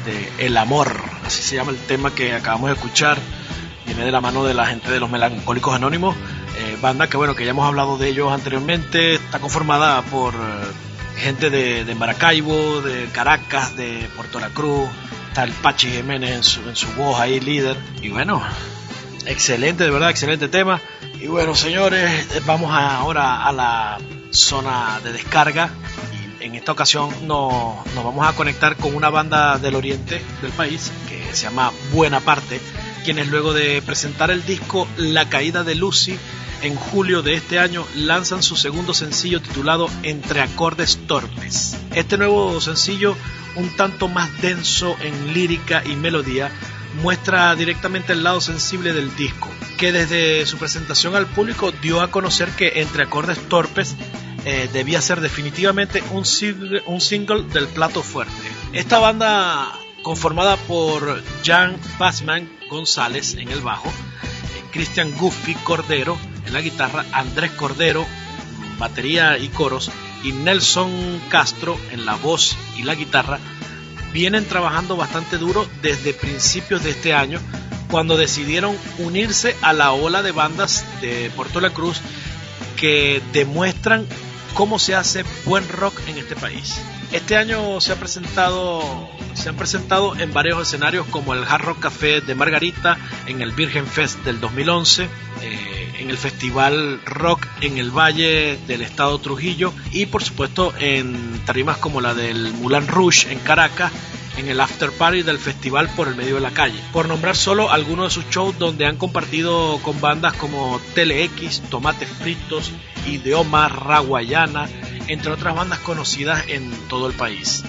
de, 0.06 0.32
El 0.38 0.56
Amor, 0.56 1.02
así 1.26 1.42
se 1.42 1.56
llama 1.56 1.72
el 1.72 1.78
tema 1.78 2.14
que 2.14 2.32
acabamos 2.32 2.68
de 2.68 2.76
escuchar, 2.76 3.18
viene 3.86 4.04
de 4.04 4.12
la 4.12 4.20
mano 4.20 4.44
de 4.44 4.54
la 4.54 4.66
gente 4.66 4.88
de 4.88 5.00
los 5.00 5.10
melancólicos 5.10 5.74
anónimos, 5.74 6.14
eh, 6.58 6.78
banda 6.80 7.08
que 7.08 7.16
bueno, 7.16 7.34
que 7.34 7.44
ya 7.44 7.50
hemos 7.50 7.66
hablado 7.66 7.98
de 7.98 8.08
ellos 8.08 8.32
anteriormente, 8.32 9.14
está 9.14 9.40
conformada 9.40 10.00
por 10.02 10.32
eh, 10.32 10.38
gente 11.16 11.50
de, 11.50 11.94
Maracaibo, 11.96 12.80
de 12.80 13.06
Caracas, 13.06 13.76
de 13.76 14.08
Puerto 14.14 14.38
La 14.38 14.50
Cruz, 14.50 14.88
está 15.26 15.42
el 15.42 15.50
Pachi 15.50 15.90
Jiménez 15.90 16.30
en 16.30 16.44
su, 16.44 16.68
en 16.68 16.76
su 16.76 16.86
voz 16.92 17.18
ahí 17.18 17.40
líder, 17.40 17.76
y 18.00 18.10
bueno, 18.10 18.42
excelente, 19.26 19.82
de 19.82 19.90
verdad, 19.90 20.10
excelente 20.10 20.48
tema. 20.48 20.80
Y 21.20 21.26
bueno, 21.26 21.54
señores, 21.54 22.26
vamos 22.46 22.70
ahora 22.72 23.44
a 23.44 23.52
la 23.52 23.98
zona 24.30 25.00
de 25.02 25.12
descarga. 25.12 25.70
Y 26.40 26.44
en 26.44 26.54
esta 26.54 26.72
ocasión 26.72 27.10
nos, 27.26 27.74
nos 27.94 28.04
vamos 28.04 28.26
a 28.26 28.34
conectar 28.34 28.76
con 28.76 28.94
una 28.94 29.10
banda 29.10 29.58
del 29.58 29.74
oriente 29.74 30.22
del 30.42 30.52
país 30.52 30.92
que 31.08 31.34
se 31.34 31.44
llama 31.44 31.72
Buena 31.92 32.20
Parte, 32.20 32.60
quienes 33.04 33.28
luego 33.28 33.52
de 33.52 33.82
presentar 33.82 34.30
el 34.30 34.46
disco 34.46 34.86
La 34.96 35.28
Caída 35.28 35.64
de 35.64 35.74
Lucy 35.74 36.16
en 36.62 36.76
julio 36.76 37.22
de 37.22 37.34
este 37.34 37.58
año 37.58 37.84
lanzan 37.94 38.42
su 38.42 38.56
segundo 38.56 38.94
sencillo 38.94 39.40
titulado 39.40 39.88
Entre 40.02 40.40
Acordes 40.40 40.98
Torpes. 41.06 41.76
Este 41.94 42.16
nuevo 42.16 42.60
sencillo, 42.60 43.16
un 43.56 43.74
tanto 43.76 44.08
más 44.08 44.40
denso 44.40 44.96
en 45.00 45.34
lírica 45.34 45.82
y 45.84 45.96
melodía, 45.96 46.50
muestra 46.94 47.54
directamente 47.54 48.12
el 48.12 48.22
lado 48.22 48.40
sensible 48.40 48.92
del 48.92 49.14
disco, 49.16 49.48
que 49.76 49.92
desde 49.92 50.46
su 50.46 50.58
presentación 50.58 51.14
al 51.14 51.26
público 51.26 51.72
dio 51.72 52.00
a 52.00 52.10
conocer 52.10 52.50
que 52.50 52.80
Entre 52.80 53.04
Acordes 53.04 53.38
Torpes 53.48 53.96
eh, 54.44 54.68
debía 54.72 55.00
ser 55.00 55.20
definitivamente 55.20 56.02
un 56.12 56.24
single, 56.24 56.82
un 56.86 57.00
single 57.00 57.42
del 57.44 57.68
plato 57.68 58.02
fuerte. 58.02 58.32
Esta 58.72 58.98
banda, 58.98 59.72
conformada 60.02 60.56
por 60.56 61.22
Jan 61.44 61.76
Bassman 61.98 62.50
González 62.70 63.34
en 63.34 63.50
el 63.50 63.60
bajo, 63.60 63.88
eh, 63.88 64.64
Christian 64.72 65.12
Guffy 65.16 65.54
Cordero 65.54 66.18
en 66.46 66.52
la 66.52 66.60
guitarra, 66.60 67.04
Andrés 67.12 67.50
Cordero, 67.52 68.06
batería 68.78 69.38
y 69.38 69.48
coros, 69.48 69.90
y 70.22 70.32
Nelson 70.32 71.20
Castro 71.28 71.78
en 71.92 72.06
la 72.06 72.16
voz 72.16 72.56
y 72.76 72.82
la 72.82 72.94
guitarra, 72.94 73.38
vienen 74.12 74.44
trabajando 74.44 74.96
bastante 74.96 75.38
duro 75.38 75.68
desde 75.82 76.14
principios 76.14 76.82
de 76.84 76.90
este 76.90 77.14
año, 77.14 77.40
cuando 77.90 78.16
decidieron 78.16 78.76
unirse 78.98 79.56
a 79.62 79.72
la 79.72 79.92
ola 79.92 80.22
de 80.22 80.32
bandas 80.32 80.84
de 81.00 81.30
Puerto 81.34 81.60
La 81.60 81.70
Cruz 81.70 82.00
que 82.76 83.22
demuestran 83.32 84.06
cómo 84.54 84.78
se 84.78 84.94
hace 84.94 85.24
buen 85.44 85.68
rock 85.68 86.00
en 86.06 86.18
este 86.18 86.36
país. 86.36 86.80
Este 87.12 87.36
año 87.36 87.80
se 87.80 87.92
ha 87.92 87.96
presentado 87.96 89.08
se 89.34 89.48
han 89.48 89.56
presentado 89.56 90.18
en 90.18 90.32
varios 90.32 90.60
escenarios 90.60 91.06
como 91.06 91.32
el 91.32 91.44
Hard 91.44 91.62
Rock 91.62 91.80
Café 91.80 92.20
de 92.20 92.34
Margarita, 92.34 92.98
en 93.26 93.40
el 93.40 93.52
Virgen 93.52 93.86
Fest 93.86 94.24
del 94.24 94.40
2011, 94.40 95.04
eh, 95.04 95.94
en 96.00 96.10
el 96.10 96.18
Festival 96.18 97.00
Rock 97.04 97.46
en 97.60 97.78
el 97.78 97.90
Valle 97.90 98.58
del 98.66 98.82
Estado 98.82 99.18
Trujillo 99.20 99.72
y 99.92 100.06
por 100.06 100.24
supuesto 100.24 100.74
en 100.80 101.40
tarimas 101.44 101.76
como 101.76 102.00
la 102.00 102.14
del 102.14 102.52
Mulan 102.54 102.88
Rouge 102.88 103.30
en 103.30 103.38
Caracas 103.38 103.92
en 104.36 104.48
el 104.48 104.60
after 104.60 104.90
party 104.90 105.22
del 105.22 105.38
festival 105.38 105.88
por 105.96 106.08
el 106.08 106.16
medio 106.16 106.36
de 106.36 106.40
la 106.40 106.50
calle. 106.50 106.80
Por 106.92 107.08
nombrar 107.08 107.36
solo 107.36 107.70
algunos 107.70 108.08
de 108.08 108.22
sus 108.22 108.30
shows 108.30 108.58
donde 108.58 108.86
han 108.86 108.96
compartido 108.96 109.78
con 109.82 110.00
bandas 110.00 110.34
como 110.34 110.80
TeleX, 110.94 111.60
Tomates 111.62 112.08
Fritos, 112.08 112.72
Ideoma, 113.06 113.68
Raguayana, 113.68 114.68
entre 115.06 115.32
otras 115.32 115.54
bandas 115.54 115.78
conocidas 115.80 116.44
en 116.48 116.70
todo 116.88 117.08
el 117.08 117.14
país. 117.14 117.64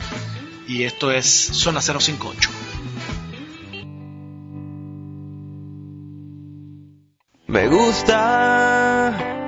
y 0.69 0.85
esto 0.85 1.11
es 1.11 1.27
Zona 1.27 1.81
058. 1.81 2.51
Me 7.49 7.67
gusta 7.67 9.40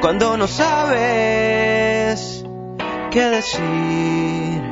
cuando 0.00 0.36
no 0.36 0.46
sabes 0.46 2.44
qué 3.10 3.22
decir. 3.22 4.62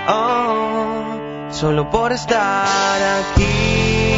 Oh, 0.09 1.51
solo 1.51 1.91
por 1.91 2.13
estar 2.13 3.03
aquí. 3.21 4.13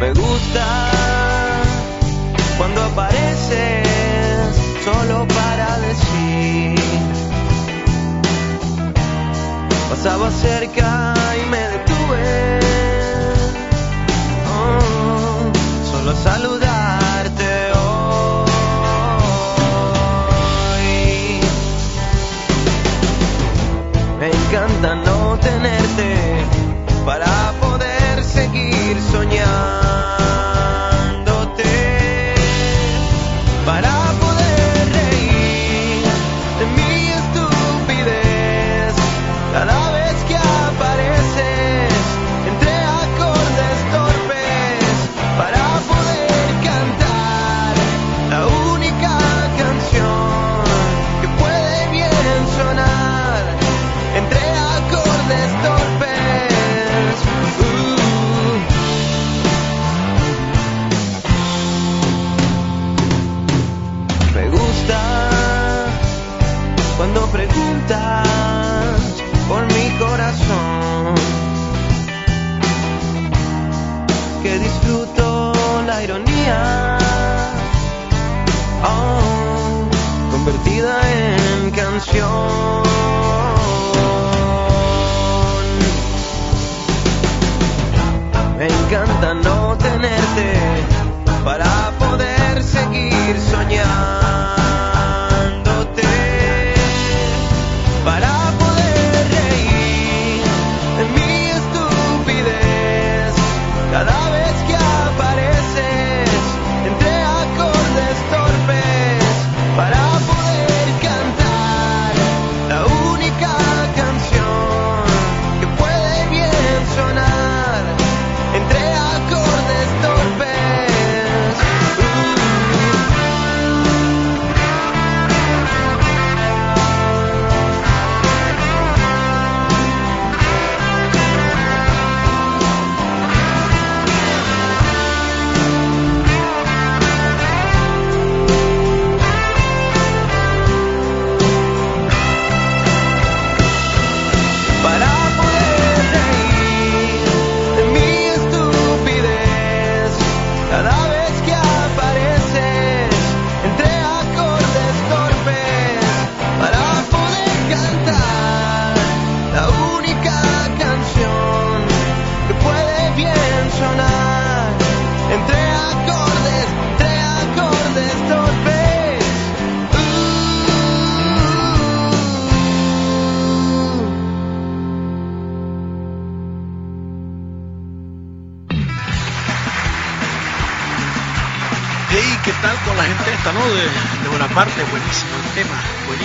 Me 0.00 0.12
gusta 0.12 0.93
Pasaba 9.94 10.28
cerca 10.28 11.14
y 11.40 11.46
me 11.48 11.56
detuve. 11.56 12.60
Oh, 14.50 15.52
solo 15.88 16.16
saludarte 16.16 17.46
hoy. 17.78 18.50
Me 24.18 24.26
encanta 24.26 24.96
no 24.96 25.38
tenerte 25.38 26.44
para 27.06 27.52
poder 27.60 28.24
seguir 28.24 29.00
soñando. 29.12 30.23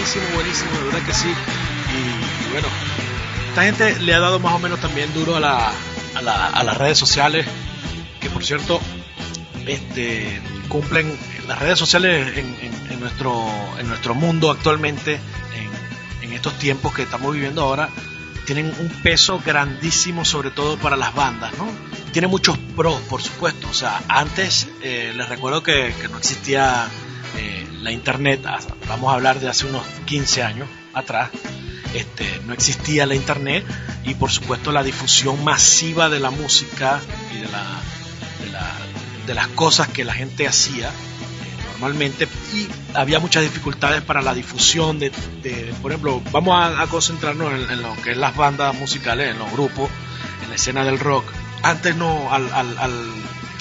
Buenísimo, 0.10 0.36
buenísimo, 0.36 0.72
de 0.72 0.84
verdad 0.86 1.06
que 1.06 1.14
sí. 1.14 1.28
Y, 1.28 2.52
bueno, 2.52 2.68
esta 3.50 3.64
gente 3.64 4.00
le 4.00 4.14
ha 4.14 4.20
dado 4.20 4.40
más 4.40 4.54
o 4.56 4.60
menos 4.60 4.80
también 4.80 5.14
duro 5.14 5.36
a, 5.36 5.40
la, 5.40 5.72
a, 6.16 6.22
la, 6.22 6.48
a 6.48 6.64
las 6.64 6.78
redes 6.78 6.98
sociales, 6.98 7.46
que 8.20 8.30
por 8.30 8.44
cierto, 8.44 8.82
este, 9.68 10.42
cumplen 10.68 11.16
las 11.48 11.60
redes 11.60 11.78
sociales 11.78 12.38
en, 12.38 12.46
en, 12.62 12.92
en 12.92 13.00
nuestro, 13.00 13.46
en 13.78 13.88
nuestro 13.88 14.16
mundo 14.16 14.50
actualmente, 14.50 15.20
en, 16.24 16.28
en 16.28 16.34
estos 16.34 16.54
tiempos 16.58 16.94
que 16.94 17.04
estamos 17.04 17.34
viviendo 17.34 17.62
ahora, 17.62 17.90
tienen 18.46 18.74
un 18.80 18.90
peso 19.04 19.40
grandísimo, 19.46 20.26
sobre 20.26 20.50
todo 20.50 20.78
para 20.78 20.98
las 20.98 21.14
bandas, 21.14 21.56
¿no? 21.58 21.68
Tiene 22.12 22.28
muchos 22.28 22.58
pros, 22.76 23.00
por 23.02 23.22
supuesto. 23.22 23.68
O 23.70 23.74
sea, 23.76 24.02
antes 24.08 24.70
eh, 24.82 25.14
les 25.16 25.30
recuerdo 25.30 25.62
que, 25.62 25.94
que 26.02 26.08
no 26.08 26.18
existía 26.18 26.90
la 27.82 27.92
internet, 27.92 28.42
vamos 28.88 29.12
a 29.12 29.16
hablar 29.16 29.40
de 29.40 29.50
hace 29.50 29.66
unos 29.66 29.84
15 30.06 30.44
años 30.44 30.68
atrás, 30.94 31.30
este, 31.94 32.42
no 32.46 32.54
existía 32.54 33.06
la 33.06 33.16
internet 33.16 33.66
y 34.04 34.16
por 34.16 34.32
supuesto 34.32 34.72
la 34.72 34.84
difusión 34.84 35.44
masiva 35.44 36.10
de 36.10 36.20
la 36.20 36.30
música 36.30 37.00
y 37.34 37.40
de, 37.40 37.48
la, 37.48 37.66
de, 38.44 38.52
la, 38.52 38.76
de 39.26 39.34
las 39.34 39.48
cosas 39.50 39.88
que 39.88 40.04
la 40.04 40.14
gente 40.14 40.48
hacía 40.48 40.92
normalmente 41.80 42.28
y 42.54 42.68
había 42.94 43.20
muchas 43.20 43.44
dificultades 43.44 44.02
para 44.02 44.22
la 44.22 44.34
difusión 44.34 45.00
de, 45.00 45.12
de 45.42 45.74
por 45.82 45.92
ejemplo, 45.92 46.22
vamos 46.32 46.60
a, 46.60 46.86
concentrarnos 46.88 47.54
en, 47.54 47.72
en, 47.72 47.82
lo 47.82 47.96
que 48.02 48.12
es 48.12 48.18
las 48.18 48.36
bandas 48.36 48.76
musicales, 48.76 49.32
en 49.32 49.40
los 49.40 49.50
grupos, 49.52 49.90
en 50.44 50.50
la 50.50 50.56
escena 50.56 50.84
del 50.84 51.00
rock. 51.00 51.26
Antes 51.64 51.96
no, 51.96 52.34
al, 52.34 52.52
al, 52.54 52.78
al, 52.78 53.06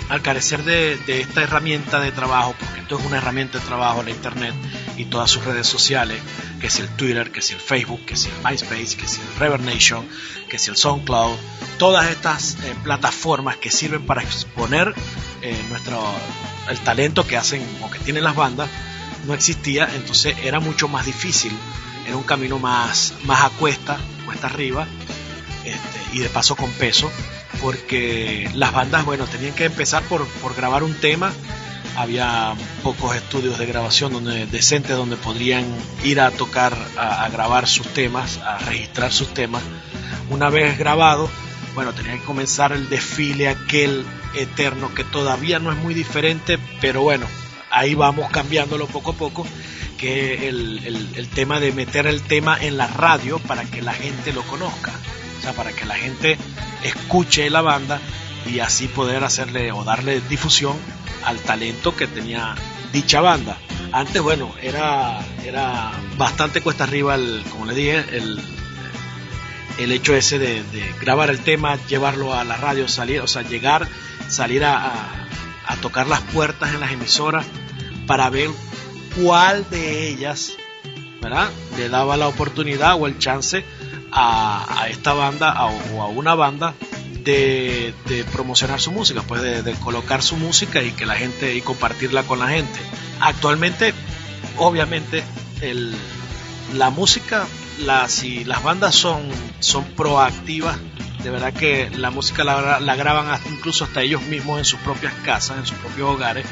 al 0.09 0.23
carecer 0.23 0.65
de, 0.65 0.99
esta 1.07 1.43
herramienta 1.43 2.01
de 2.01 2.13
trabajo, 2.13 2.55
porque 2.59 2.81
esto 2.81 2.99
es 2.99 3.05
una 3.05 3.19
herramienta 3.19 3.59
de 3.59 3.65
trabajo, 3.65 4.03
la 4.03 4.11
internet 4.11 4.55
y 4.97 5.05
todas 5.05 5.31
sus 5.31 5.45
redes 5.45 5.67
sociales, 5.67 6.21
que 6.61 6.69
es 6.69 6.81
el 6.81 6.89
Twitter, 6.89 7.31
que 7.31 7.41
es 7.41 7.51
el 7.51 7.61
Facebook, 7.61 8.05
que 8.07 8.15
es 8.15 8.27
el 8.27 8.33
MySpace, 8.45 8.97
que 8.97 9.05
es 9.05 9.19
el 9.19 9.39
Reverb 9.39 9.63
Nation, 9.63 10.09
que 10.49 10.57
es 10.57 10.69
el 10.69 10.77
SoundCloud, 10.77 11.37
todas 11.79 12.11
estas 12.11 12.55
eh, 12.65 12.75
plataformas 12.83 13.57
que 13.57 13.71
sirven 13.71 14.07
para 14.07 14.23
exponer 14.23 14.95
eh, 15.43 15.61
nuestro 15.69 16.03
el 16.69 16.79
talento 16.81 17.27
que 17.27 17.37
hacen 17.37 17.65
o 17.83 17.91
que 17.91 17.99
tienen 17.99 18.25
las 18.25 18.35
bandas 18.37 18.69
no 19.27 19.35
existía, 19.35 19.89
entonces 19.95 20.37
era 20.43 20.61
mucho 20.61 20.89
más 20.89 21.07
difícil, 21.07 21.53
era 22.07 22.17
un 22.17 22.23
camino 22.23 22.59
más, 22.59 23.15
más 23.25 23.43
a 23.43 23.51
cuesta, 23.51 23.99
cuesta 24.25 24.47
arriba, 24.47 24.87
este, 25.65 26.17
y 26.17 26.21
de 26.21 26.29
paso 26.29 26.57
con 26.57 26.71
peso, 26.73 27.11
porque 27.61 28.51
las 28.55 28.73
bandas, 28.73 29.05
bueno, 29.05 29.27
tenían 29.27 29.55
que 29.55 29.65
empezar 29.65 30.03
por, 30.05 30.27
por 30.27 30.55
grabar 30.55 30.83
un 30.83 30.95
tema, 30.95 31.33
había 31.99 32.55
pocos 32.83 33.17
estudios 33.17 33.59
de 33.59 33.67
grabación 33.67 34.13
donde, 34.13 34.47
decentes 34.47 34.97
donde 34.97 35.17
podrían 35.17 35.67
ir 36.05 36.21
a 36.21 36.31
tocar, 36.31 36.77
a, 36.97 37.29
grabar 37.29 37.67
sus 37.67 37.89
temas, 37.89 38.39
a 38.39 38.59
registrar 38.59 39.13
sus 39.13 39.35
temas. 39.35 39.63
Una 40.31 40.49
vez 40.49 40.79
grabado, 40.79 41.29
bueno, 41.75 41.93
tenía 41.93 42.13
que 42.13 42.25
comenzar 42.25 42.73
el 42.73 42.89
desfile 42.89 43.49
aquel 43.49 44.05
eterno 44.37 44.95
que 44.95 45.05
todavía 45.05 45.59
no 45.59 45.73
es 45.73 45.79
muy 45.79 45.93
diferente, 45.93 46.59
pero 46.81 47.03
bueno, 47.03 47.27
ahí 47.71 47.95
vamos 47.95 48.31
cambiándolo 48.31 48.87
poco 48.87 49.11
a 49.11 49.15
poco, 49.15 49.47
que 49.97 50.49
el, 50.49 51.13
el, 51.17 51.29
tema 51.29 51.59
de 51.59 51.73
meter 51.73 52.07
el 52.07 52.23
tema 52.23 52.57
en 52.61 52.77
la 52.77 52.87
radio 52.87 53.41
para 53.41 53.65
que 53.65 53.83
la 53.83 53.93
gente 53.93 54.33
lo 54.33 54.43
conozca, 54.43 54.93
para 55.53 55.73
que 55.73 55.85
la 55.85 55.95
gente 55.95 56.39
escuche 56.83 57.49
la 57.51 57.63
banda 57.63 58.01
y 58.47 58.61
así 58.61 58.89
poder 58.89 59.25
hacerle 59.25 59.73
o 59.73 59.85
darle 59.85 60.21
difusión 60.23 60.77
al 61.25 61.39
talento 61.41 61.95
que 61.97 62.07
tenía 62.07 62.55
dicha 62.93 63.21
banda. 63.21 63.57
Antes, 63.93 64.23
bueno, 64.23 64.55
era, 64.63 65.21
era 65.45 65.93
bastante 66.17 66.61
cuesta 66.61 66.85
arriba, 66.85 67.15
el, 67.15 67.43
como 67.51 67.67
le 67.67 67.75
dije, 67.75 68.05
el, 68.13 68.41
el 69.79 69.93
hecho 69.93 70.15
ese 70.15 70.39
de, 70.39 70.63
de, 70.65 70.95
grabar 71.01 71.31
el 71.31 71.41
tema, 71.41 71.77
llevarlo 71.87 72.35
a 72.35 72.45
la 72.45 72.57
radio, 72.57 72.89
salir, 72.89 73.21
o 73.21 73.27
sea, 73.27 73.43
llegar, 73.43 73.89
salir 74.29 74.65
a, 74.65 74.77
a, 74.77 75.27
a, 75.67 75.77
tocar 75.77 76.07
las 76.07 76.21
puertas 76.21 76.75
en 76.75 76.81
las 76.81 76.93
emisoras 76.93 77.47
para 78.07 78.29
ver 78.31 78.51
cuál 79.23 79.69
de 79.71 80.09
ellas, 80.09 80.53
¿verdad? 81.21 81.51
Le 81.77 81.89
daba 81.89 82.17
la 82.17 82.29
oportunidad 82.29 82.95
o 83.01 83.07
el 83.07 83.19
chance 83.19 83.65
a, 84.13 84.87
esta 84.91 85.13
banda 85.13 85.65
o 85.67 86.03
a 86.03 86.09
una 86.09 86.35
banda 86.35 86.75
de, 87.25 87.95
de 88.07 88.25
promocionar 88.25 88.81
su 88.81 88.91
música, 88.91 89.23
pues 89.23 89.43
de, 89.43 89.75
colocar 89.75 90.23
su 90.23 90.37
música 90.37 90.83
y 90.83 90.93
que 90.93 91.07
la 91.07 91.15
gente 91.15 91.55
y 91.55 91.61
compartirla 91.61 92.23
con 92.23 92.39
la 92.39 92.49
gente. 92.49 92.79
Actualmente, 93.21 93.93
obviamente, 94.57 95.23
el, 95.61 95.95
la 96.75 96.91
música 96.91 97.47
y 98.23 98.45
las 98.45 98.63
bandas 98.63 98.95
son, 98.95 99.29
son 99.61 99.85
proactivas, 99.85 100.79
de 101.23 101.31
verdad 101.31 101.53
que 101.53 101.91
la 101.91 102.11
música 102.11 102.45
la, 102.45 102.81
la 102.81 102.97
graban 102.97 103.29
hasta, 103.31 103.49
incluso 103.49 103.85
hasta 103.85 104.03
ellos 104.03 104.23
mismos 104.23 104.59
en 104.59 104.65
sus 104.65 104.81
propias 104.81 105.13
casas, 105.25 105.59
en 105.59 105.67
sus 105.67 105.79
propios 105.79 106.09
hogares, 106.09 106.47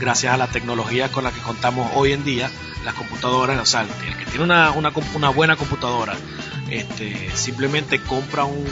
gracias 0.00 0.32
a 0.32 0.36
la 0.36 0.46
tecnología 0.46 1.10
con 1.10 1.24
la 1.24 1.30
que 1.30 1.40
contamos 1.40 1.90
hoy 1.94 2.12
en 2.12 2.24
día, 2.24 2.50
las 2.84 2.94
computadoras, 2.94 3.60
o 3.60 3.66
sea, 3.66 3.82
el 3.82 4.16
que 4.16 4.24
tiene 4.26 4.44
una, 4.44 4.70
una 4.70 5.28
buena 5.28 5.56
computadora, 5.56 6.14
este, 6.72 7.30
simplemente 7.34 8.00
compra 8.00 8.44
un, 8.44 8.66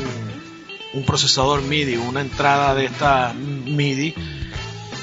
un 0.92 1.05
procesador 1.05 1.62
MIDI, 1.62 1.96
una 1.96 2.20
entrada 2.20 2.74
de 2.74 2.86
esta 2.86 3.32
MIDI, 3.34 4.14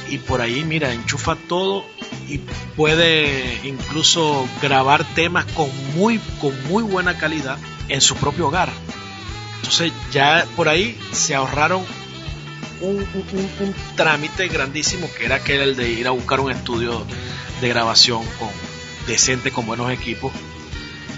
y 0.09 0.17
por 0.19 0.41
ahí, 0.41 0.63
mira, 0.63 0.93
enchufa 0.93 1.35
todo 1.35 1.85
y 2.27 2.39
puede 2.75 3.59
incluso 3.63 4.47
grabar 4.61 5.03
temas 5.15 5.45
con 5.45 5.69
muy, 5.95 6.19
con 6.39 6.53
muy 6.67 6.83
buena 6.83 7.17
calidad 7.17 7.57
en 7.89 8.01
su 8.01 8.15
propio 8.15 8.47
hogar. 8.47 8.69
Entonces 9.57 9.91
ya 10.11 10.45
por 10.55 10.69
ahí 10.69 10.97
se 11.11 11.35
ahorraron 11.35 11.83
un, 12.79 12.97
un, 12.97 13.49
un, 13.59 13.75
trámite 13.95 14.47
grandísimo 14.47 15.09
que 15.17 15.25
era 15.25 15.35
aquel 15.37 15.61
el 15.61 15.75
de 15.75 15.89
ir 15.89 16.07
a 16.07 16.11
buscar 16.11 16.39
un 16.39 16.51
estudio 16.51 17.05
de 17.59 17.67
grabación 17.67 18.23
con 18.39 18.49
decente, 19.07 19.51
con 19.51 19.65
buenos 19.65 19.91
equipos. 19.91 20.31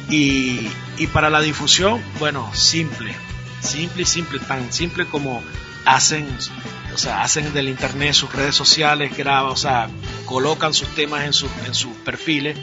Y, 0.10 0.70
y 0.98 1.08
para 1.08 1.30
la 1.30 1.42
difusión, 1.42 2.02
bueno, 2.20 2.54
simple, 2.54 3.14
simple 3.62 4.04
y 4.04 4.06
simple, 4.06 4.40
tan 4.40 4.72
simple 4.74 5.06
como 5.06 5.44
hacen, 5.86 6.28
o 6.94 6.98
sea, 6.98 7.24
hacen 7.24 7.54
del 7.54 7.70
internet 7.70 8.14
sus 8.14 8.34
redes 8.34 8.56
sociales, 8.56 9.16
graban, 9.16 9.52
o 9.52 9.56
sea, 9.56 9.90
colocan 10.26 10.74
sus 10.74 10.90
temas 10.90 11.26
en, 11.26 11.34
sus 11.34 11.52
en 11.66 11.74
sus 11.74 11.96
perfiles 11.98 12.58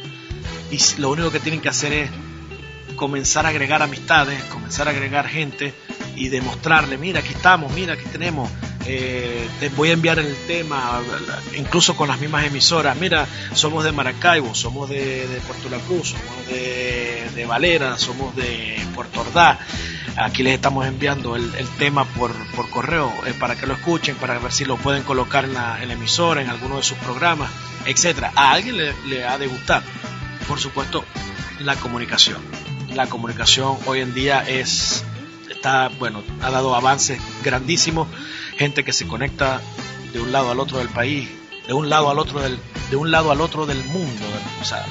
y 0.71 0.79
lo 1.01 1.11
único 1.11 1.31
que 1.31 1.41
tienen 1.41 1.61
que 1.61 1.69
hacer 1.69 1.93
es 1.93 2.11
comenzar 2.97 3.47
a 3.47 3.51
agregar 3.51 3.83
amistades, 3.83 4.43
comenzar 4.45 4.89
a 4.89 4.91
agregar 4.91 5.29
gente 5.29 5.75
y 6.17 6.29
demostrarle, 6.29 6.99
mira, 6.99 7.21
aquí 7.21 7.35
estamos, 7.35 7.73
mira, 7.73 7.95
aquí 7.95 8.05
tenemos, 8.11 8.51
eh, 8.87 9.49
te 9.61 9.69
voy 9.71 9.91
a 9.91 9.93
enviar 9.93 10.19
el 10.19 10.35
tema, 10.47 11.01
incluso 11.57 11.95
con 11.95 12.09
las 12.09 12.19
mismas 12.19 12.45
emisoras, 12.47 12.97
mira, 12.97 13.27
somos 13.53 13.85
de 13.85 13.93
Maracaibo, 13.93 14.55
somos 14.55 14.89
de, 14.89 15.41
Puerto 15.47 15.69
La 15.69 15.79
Cruz, 15.79 16.09
somos 16.11 16.47
de, 16.49 17.47
Valera, 17.47 17.99
somos 17.99 18.35
de 18.35 18.77
Puerto 18.95 19.21
Ordaz, 19.21 19.59
aquí 20.17 20.43
les 20.43 20.55
estamos 20.55 20.87
enviando 20.87 21.37
el, 21.37 21.55
el 21.55 21.69
tema 21.77 22.05
por, 22.05 22.33
por 22.53 22.71
correo 22.71 23.13
eh, 23.27 23.35
para 23.39 23.57
que 23.57 23.67
lo 23.67 23.75
escuchen, 23.75 24.17
para 24.17 24.39
ver 24.39 24.53
si 24.53 24.65
lo 24.65 24.77
pueden 24.77 25.03
colocar 25.03 25.45
en 25.45 25.55
la, 25.55 25.83
en 25.83 25.89
la 25.89 25.95
emisora, 25.95 26.41
en 26.41 26.49
alguno 26.49 26.79
de 26.79 26.83
sus 26.83 26.99
programas, 26.99 27.51
etcétera. 27.85 28.33
A 28.35 28.53
alguien 28.53 28.79
le, 28.79 28.95
le 29.07 29.25
ha 29.25 29.39
de 29.39 29.47
gustar, 29.47 29.83
por 30.49 30.59
supuesto, 30.59 31.05
la 31.61 31.77
comunicación. 31.77 32.39
La 32.95 33.07
comunicación 33.09 33.77
hoy 33.85 34.01
en 34.01 34.15
día 34.15 34.41
es 34.49 35.05
está 35.57 35.89
bueno 35.99 36.23
ha 36.43 36.51
dado 36.51 36.75
avances 36.75 37.21
grandísimos 37.43 38.09
gente 38.57 38.85
que 38.85 38.93
se 38.93 39.07
conecta 39.07 39.61
de 40.13 40.21
un 40.21 40.33
lado 40.33 40.51
al 40.51 40.61
otro 40.61 40.79
del 40.79 40.89
país 40.89 41.29
de 41.67 41.73
un 41.73 41.89
lado 41.91 42.11
al 42.11 42.19
otro 42.19 42.41
del 42.41 42.59
de 42.91 42.97
un 42.97 43.11
lado 43.11 43.31
al 43.33 43.41
otro 43.41 43.67
del 43.67 43.83
mundo. 43.85 44.23
O 44.61 44.65
sea 44.65 44.85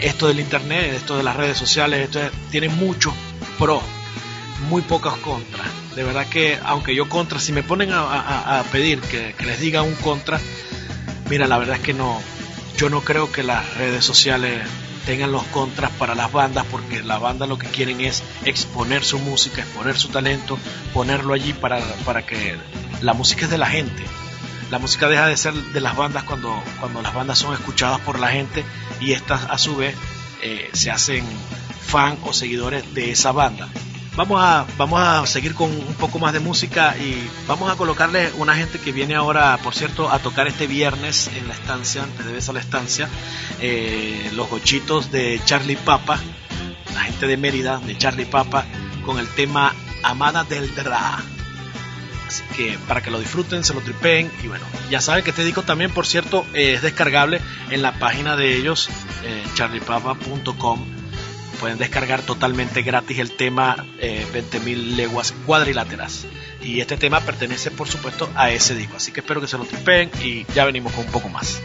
esto 0.00 0.28
del 0.28 0.40
internet 0.40 0.94
esto 0.94 1.16
de 1.16 1.22
las 1.22 1.36
redes 1.36 1.58
sociales 1.58 2.00
esto 2.00 2.20
es, 2.20 2.30
tiene 2.50 2.68
muchos 2.68 3.12
pros 3.58 3.82
muy 4.68 4.82
pocas 4.82 5.14
contras. 5.16 5.68
De 5.96 6.04
verdad 6.04 6.26
que 6.26 6.58
aunque 6.64 6.94
yo 6.94 7.08
contra 7.08 7.40
si 7.40 7.52
me 7.52 7.62
ponen 7.62 7.92
a, 7.92 8.00
a, 8.02 8.60
a 8.60 8.62
pedir 8.64 9.00
que, 9.00 9.34
que 9.36 9.46
les 9.46 9.60
diga 9.60 9.82
un 9.82 9.94
contra 9.96 10.40
mira 11.28 11.46
la 11.46 11.58
verdad 11.58 11.76
es 11.76 11.82
que 11.82 11.94
no 11.94 12.20
yo 12.76 12.88
no 12.88 13.02
creo 13.02 13.30
que 13.32 13.42
las 13.42 13.76
redes 13.76 14.04
sociales 14.04 14.62
tengan 15.06 15.32
los 15.32 15.44
contras 15.44 15.90
para 15.92 16.14
las 16.14 16.30
bandas 16.32 16.66
porque 16.70 17.02
las 17.02 17.20
bandas 17.20 17.48
lo 17.48 17.58
que 17.58 17.66
quieren 17.66 18.00
es 18.00 18.22
exponer 18.44 19.04
su 19.04 19.18
música, 19.18 19.62
exponer 19.62 19.98
su 19.98 20.08
talento, 20.08 20.58
ponerlo 20.92 21.34
allí 21.34 21.52
para, 21.52 21.80
para 22.04 22.24
que 22.24 22.56
la 23.00 23.14
música 23.14 23.44
es 23.44 23.50
de 23.50 23.58
la 23.58 23.66
gente. 23.66 24.04
La 24.70 24.78
música 24.78 25.08
deja 25.08 25.26
de 25.26 25.36
ser 25.36 25.52
de 25.54 25.80
las 25.80 25.96
bandas 25.96 26.22
cuando, 26.24 26.62
cuando 26.78 27.02
las 27.02 27.12
bandas 27.12 27.38
son 27.38 27.54
escuchadas 27.54 28.00
por 28.00 28.20
la 28.20 28.28
gente 28.28 28.64
y 29.00 29.12
estas 29.12 29.44
a 29.50 29.58
su 29.58 29.76
vez 29.76 29.96
eh, 30.42 30.70
se 30.72 30.90
hacen 30.90 31.24
fan 31.86 32.16
o 32.24 32.32
seguidores 32.32 32.94
de 32.94 33.10
esa 33.10 33.32
banda. 33.32 33.68
Vamos 34.16 34.40
a, 34.42 34.66
vamos 34.76 35.00
a 35.00 35.24
seguir 35.26 35.54
con 35.54 35.70
un 35.70 35.94
poco 35.94 36.18
más 36.18 36.32
de 36.32 36.40
música 36.40 36.96
y 36.98 37.28
vamos 37.46 37.70
a 37.70 37.76
colocarle 37.76 38.30
una 38.38 38.56
gente 38.56 38.80
que 38.80 38.90
viene 38.90 39.14
ahora, 39.14 39.58
por 39.62 39.74
cierto, 39.74 40.10
a 40.10 40.18
tocar 40.18 40.48
este 40.48 40.66
viernes 40.66 41.30
en 41.34 41.46
la 41.46 41.54
estancia, 41.54 42.02
antes 42.02 42.26
de 42.26 42.50
a 42.50 42.52
la 42.52 42.60
estancia, 42.60 43.08
eh, 43.60 44.30
los 44.34 44.50
gochitos 44.50 45.12
de 45.12 45.40
Charlie 45.44 45.76
Papa, 45.76 46.18
la 46.92 47.02
gente 47.02 47.28
de 47.28 47.36
Mérida, 47.36 47.78
de 47.78 47.96
Charlie 47.96 48.26
Papa, 48.26 48.64
con 49.04 49.18
el 49.18 49.28
tema 49.28 49.74
Amada 50.02 50.42
del 50.42 50.74
Dra. 50.74 51.18
Así 52.26 52.42
que 52.56 52.78
para 52.88 53.02
que 53.02 53.10
lo 53.10 53.20
disfruten, 53.20 53.62
se 53.62 53.74
lo 53.74 53.80
tripeen 53.80 54.30
y 54.42 54.48
bueno, 54.48 54.64
ya 54.90 55.00
saben 55.00 55.22
que 55.22 55.30
este 55.30 55.44
disco 55.44 55.62
también, 55.62 55.92
por 55.92 56.06
cierto, 56.06 56.44
es 56.52 56.82
descargable 56.82 57.40
en 57.70 57.82
la 57.82 57.98
página 57.98 58.36
de 58.36 58.56
ellos, 58.56 58.88
eh, 59.24 59.44
charliepapa.com. 59.54 60.99
Pueden 61.60 61.76
descargar 61.76 62.22
totalmente 62.22 62.80
gratis 62.80 63.18
el 63.18 63.32
tema 63.32 63.86
eh, 63.98 64.26
20.000 64.32 64.96
leguas 64.96 65.32
cuadriláteras. 65.44 66.26
Y 66.62 66.80
este 66.80 66.96
tema 66.96 67.20
pertenece, 67.20 67.70
por 67.70 67.86
supuesto, 67.86 68.30
a 68.34 68.50
ese 68.50 68.74
disco. 68.74 68.96
Así 68.96 69.12
que 69.12 69.20
espero 69.20 69.42
que 69.42 69.46
se 69.46 69.58
lo 69.58 69.64
tripeen 69.64 70.10
y 70.22 70.46
ya 70.54 70.64
venimos 70.64 70.92
con 70.94 71.04
un 71.04 71.12
poco 71.12 71.28
más. 71.28 71.60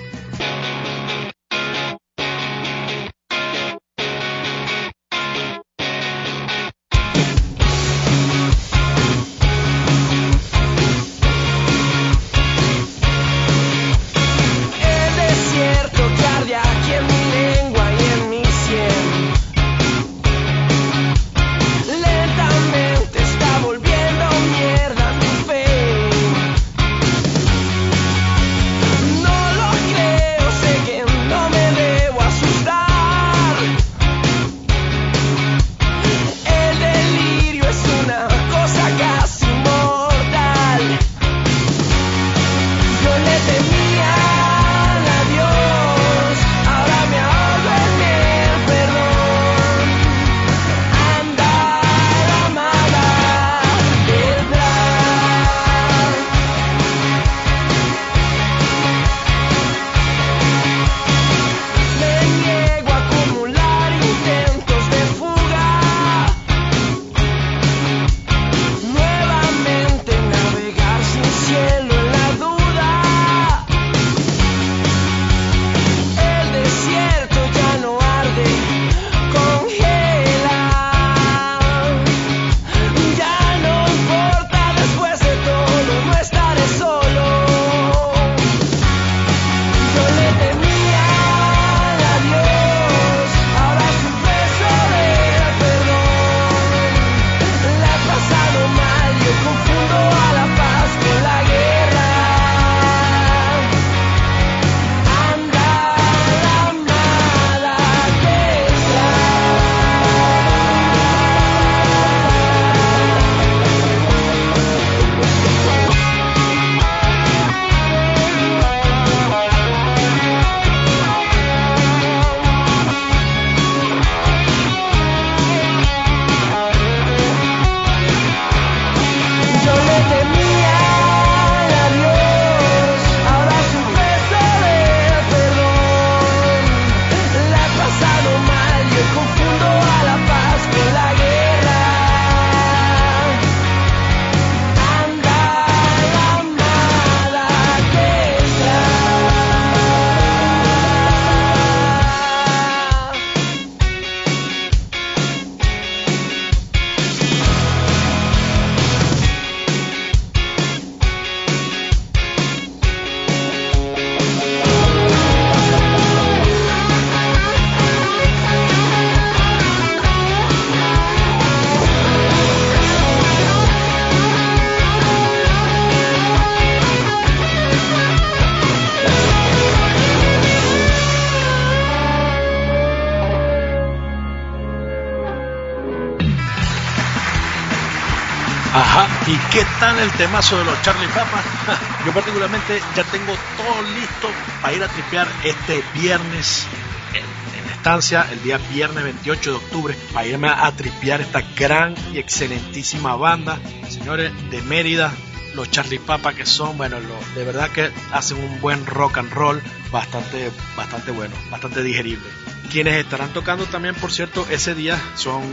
Temazo 190.46 190.58
de 190.58 190.66
los 190.66 190.82
Charlie 190.82 191.08
Papa? 191.08 191.44
Yo 192.06 192.14
particularmente 192.14 192.80
ya 192.96 193.04
tengo 193.06 193.34
todo 193.58 193.82
listo 193.96 194.30
para 194.62 194.74
ir 194.74 194.84
a 194.84 194.88
tripear 194.88 195.28
este 195.44 195.84
viernes 195.94 196.68
en, 197.14 197.66
la 197.66 197.72
estancia, 197.72 198.28
el 198.32 198.42
día 198.44 198.60
viernes 198.72 199.04
28 199.04 199.52
de 199.52 199.58
octubre, 199.58 199.96
para 200.14 200.28
irme 200.28 200.50
a, 200.50 200.72
tripear 200.72 201.22
esta 201.22 201.42
gran 201.56 201.96
y 202.14 202.20
excelentísima 202.20 203.16
banda, 203.16 203.60
señores 203.90 204.32
de 204.52 204.62
Mérida, 204.64 205.12
los 205.56 205.72
Charlie 205.72 206.00
Papa 206.00 206.34
que 206.34 206.46
son, 206.46 206.78
bueno, 206.78 206.98
de 207.34 207.44
verdad 207.44 207.70
que 207.70 207.92
hacen 208.12 208.38
un 208.38 208.60
buen 208.62 208.86
rock 208.86 209.18
and 209.18 209.32
roll 209.32 209.62
bastante, 209.92 210.52
bastante 210.76 211.12
bueno, 211.12 211.34
bastante 211.50 211.82
digerible. 211.82 212.26
Quienes 212.72 212.96
estarán 212.96 213.32
tocando 213.34 213.66
también, 213.66 213.96
por 213.96 214.12
cierto, 214.12 214.46
ese 214.50 214.76
día 214.76 215.00
son 215.16 215.44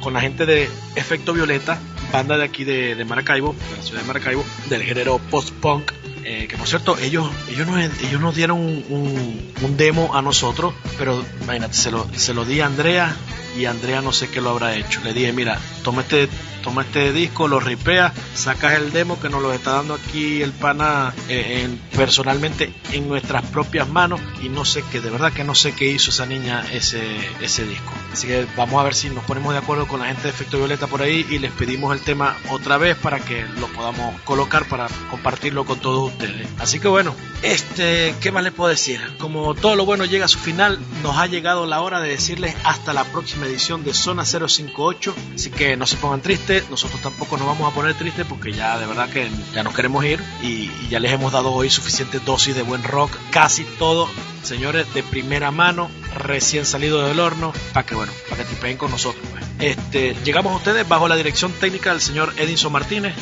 con 0.00 0.14
la 0.14 0.20
gente 0.20 0.46
de 0.46 0.68
Efecto 0.96 1.32
Violeta, 1.32 1.78
banda 2.12 2.36
de 2.36 2.44
aquí 2.44 2.64
de, 2.64 3.04
Maracaibo, 3.04 3.54
de 3.70 3.76
la 3.76 3.82
ciudad 3.82 4.02
de 4.02 4.06
Maracaibo, 4.06 4.44
del 4.68 4.82
género 4.82 5.18
post-punk. 5.30 5.92
Eh, 6.24 6.46
que 6.48 6.56
por 6.56 6.68
cierto, 6.68 6.96
ellos, 6.98 7.28
ellos, 7.48 7.66
nos, 7.66 7.80
ellos 8.00 8.20
nos 8.20 8.36
dieron 8.36 8.60
un, 8.60 9.52
un, 9.60 9.76
demo 9.76 10.14
a 10.14 10.22
nosotros, 10.22 10.72
pero 10.96 11.24
imagínate, 11.42 11.74
se 11.74 11.90
lo, 11.90 12.06
se 12.14 12.32
lo 12.32 12.44
di 12.44 12.60
a 12.60 12.66
Andrea 12.66 13.16
y 13.58 13.64
Andrea 13.64 14.00
no 14.02 14.12
sé 14.12 14.28
qué 14.28 14.40
lo 14.40 14.50
habrá 14.50 14.76
hecho. 14.76 15.00
Le 15.02 15.14
dije, 15.14 15.32
mira, 15.32 15.58
toma 15.82 16.02
este 16.02 16.28
toma 16.62 16.82
este 16.82 17.12
disco, 17.12 17.48
lo 17.48 17.60
ripea, 17.60 18.12
sacas 18.34 18.74
el 18.74 18.92
demo 18.92 19.20
que 19.20 19.28
nos 19.28 19.42
lo 19.42 19.52
está 19.52 19.72
dando 19.72 19.94
aquí 19.94 20.40
el 20.42 20.52
pana 20.52 21.12
eh, 21.28 21.68
personalmente 21.96 22.72
en 22.92 23.08
nuestras 23.08 23.44
propias 23.46 23.88
manos 23.88 24.20
y 24.40 24.48
no 24.48 24.64
sé 24.64 24.84
qué, 24.90 25.00
de 25.00 25.10
verdad 25.10 25.32
que 25.32 25.44
no 25.44 25.54
sé 25.54 25.74
qué 25.74 25.86
hizo 25.86 26.10
esa 26.10 26.24
niña 26.24 26.64
ese, 26.72 27.02
ese 27.40 27.66
disco. 27.66 27.92
Así 28.12 28.26
que 28.26 28.46
vamos 28.56 28.80
a 28.80 28.84
ver 28.84 28.94
si 28.94 29.10
nos 29.10 29.24
ponemos 29.24 29.52
de 29.52 29.58
acuerdo 29.58 29.86
con 29.86 30.00
la 30.00 30.06
gente 30.06 30.22
de 30.22 30.28
Efecto 30.30 30.58
Violeta 30.58 30.86
por 30.86 31.02
ahí 31.02 31.26
y 31.28 31.38
les 31.38 31.50
pedimos 31.52 31.94
el 31.94 32.02
tema 32.02 32.36
otra 32.50 32.78
vez 32.78 32.96
para 32.96 33.18
que 33.18 33.44
lo 33.58 33.66
podamos 33.68 34.20
colocar 34.22 34.66
para 34.68 34.88
compartirlo 35.10 35.64
con 35.64 35.80
todos 35.80 36.12
ustedes. 36.12 36.46
Así 36.58 36.78
que 36.78 36.88
bueno, 36.88 37.14
este, 37.42 38.14
¿qué 38.20 38.30
más 38.30 38.44
les 38.44 38.52
puedo 38.52 38.70
decir? 38.70 39.00
Como 39.18 39.54
todo 39.54 39.74
lo 39.74 39.84
bueno 39.84 40.04
llega 40.04 40.26
a 40.26 40.28
su 40.28 40.38
final, 40.38 40.78
nos 41.02 41.16
ha 41.16 41.26
llegado 41.26 41.66
la 41.66 41.80
hora 41.80 42.00
de 42.00 42.08
decirles 42.08 42.54
hasta 42.64 42.92
la 42.92 43.04
próxima 43.04 43.46
edición 43.46 43.82
de 43.82 43.94
Zona 43.94 44.24
058. 44.24 45.14
Así 45.34 45.50
que 45.50 45.71
no 45.76 45.86
se 45.86 45.96
pongan 45.96 46.20
tristes, 46.20 46.68
nosotros 46.70 47.00
tampoco 47.00 47.36
nos 47.36 47.46
vamos 47.46 47.70
a 47.70 47.74
poner 47.74 47.94
tristes 47.94 48.26
porque 48.26 48.52
ya 48.52 48.78
de 48.78 48.86
verdad 48.86 49.08
que 49.08 49.30
ya 49.52 49.62
nos 49.62 49.74
queremos 49.74 50.04
ir 50.04 50.22
y, 50.42 50.70
ya 50.88 51.00
les 51.00 51.12
hemos 51.12 51.32
dado 51.32 51.52
hoy 51.52 51.70
suficiente 51.70 52.18
dosis 52.18 52.54
de 52.54 52.62
buen 52.62 52.82
rock, 52.82 53.16
casi 53.30 53.64
todo 53.64 54.08
señores 54.42 54.92
de 54.92 55.02
primera 55.02 55.50
mano, 55.50 55.90
recién 56.16 56.66
salido 56.66 57.06
del 57.06 57.20
horno, 57.20 57.52
para 57.72 57.86
que 57.86 57.94
bueno, 57.94 58.12
para 58.28 58.42
que 58.42 58.48
tripeen 58.48 58.76
con 58.76 58.90
nosotros. 58.90 59.24
Pues. 59.30 59.44
Este, 59.60 60.16
llegamos 60.24 60.52
a 60.52 60.56
ustedes 60.56 60.86
bajo 60.88 61.08
la 61.08 61.16
dirección 61.16 61.52
técnica 61.52 61.90
del 61.90 62.00
señor 62.00 62.34
Edinson 62.36 62.72
Martínez, 62.72 63.14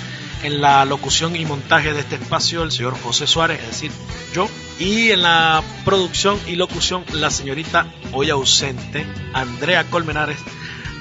en 0.42 0.61
la 0.61 0.84
locución 0.84 1.36
y 1.36 1.44
montaje 1.44 1.92
de 1.92 2.01
este 2.01 2.16
espacio 2.16 2.62
el 2.62 2.72
señor 2.72 2.96
José 3.03 3.26
Suárez, 3.26 3.61
es 3.61 3.66
decir, 3.66 3.92
yo, 4.34 4.48
y 4.78 5.11
en 5.11 5.22
la 5.22 5.62
producción 5.84 6.38
y 6.46 6.57
locución 6.57 7.05
la 7.12 7.30
señorita 7.30 7.92
hoy 8.12 8.30
ausente 8.30 9.07
Andrea 9.34 9.84
Colmenares. 9.84 10.38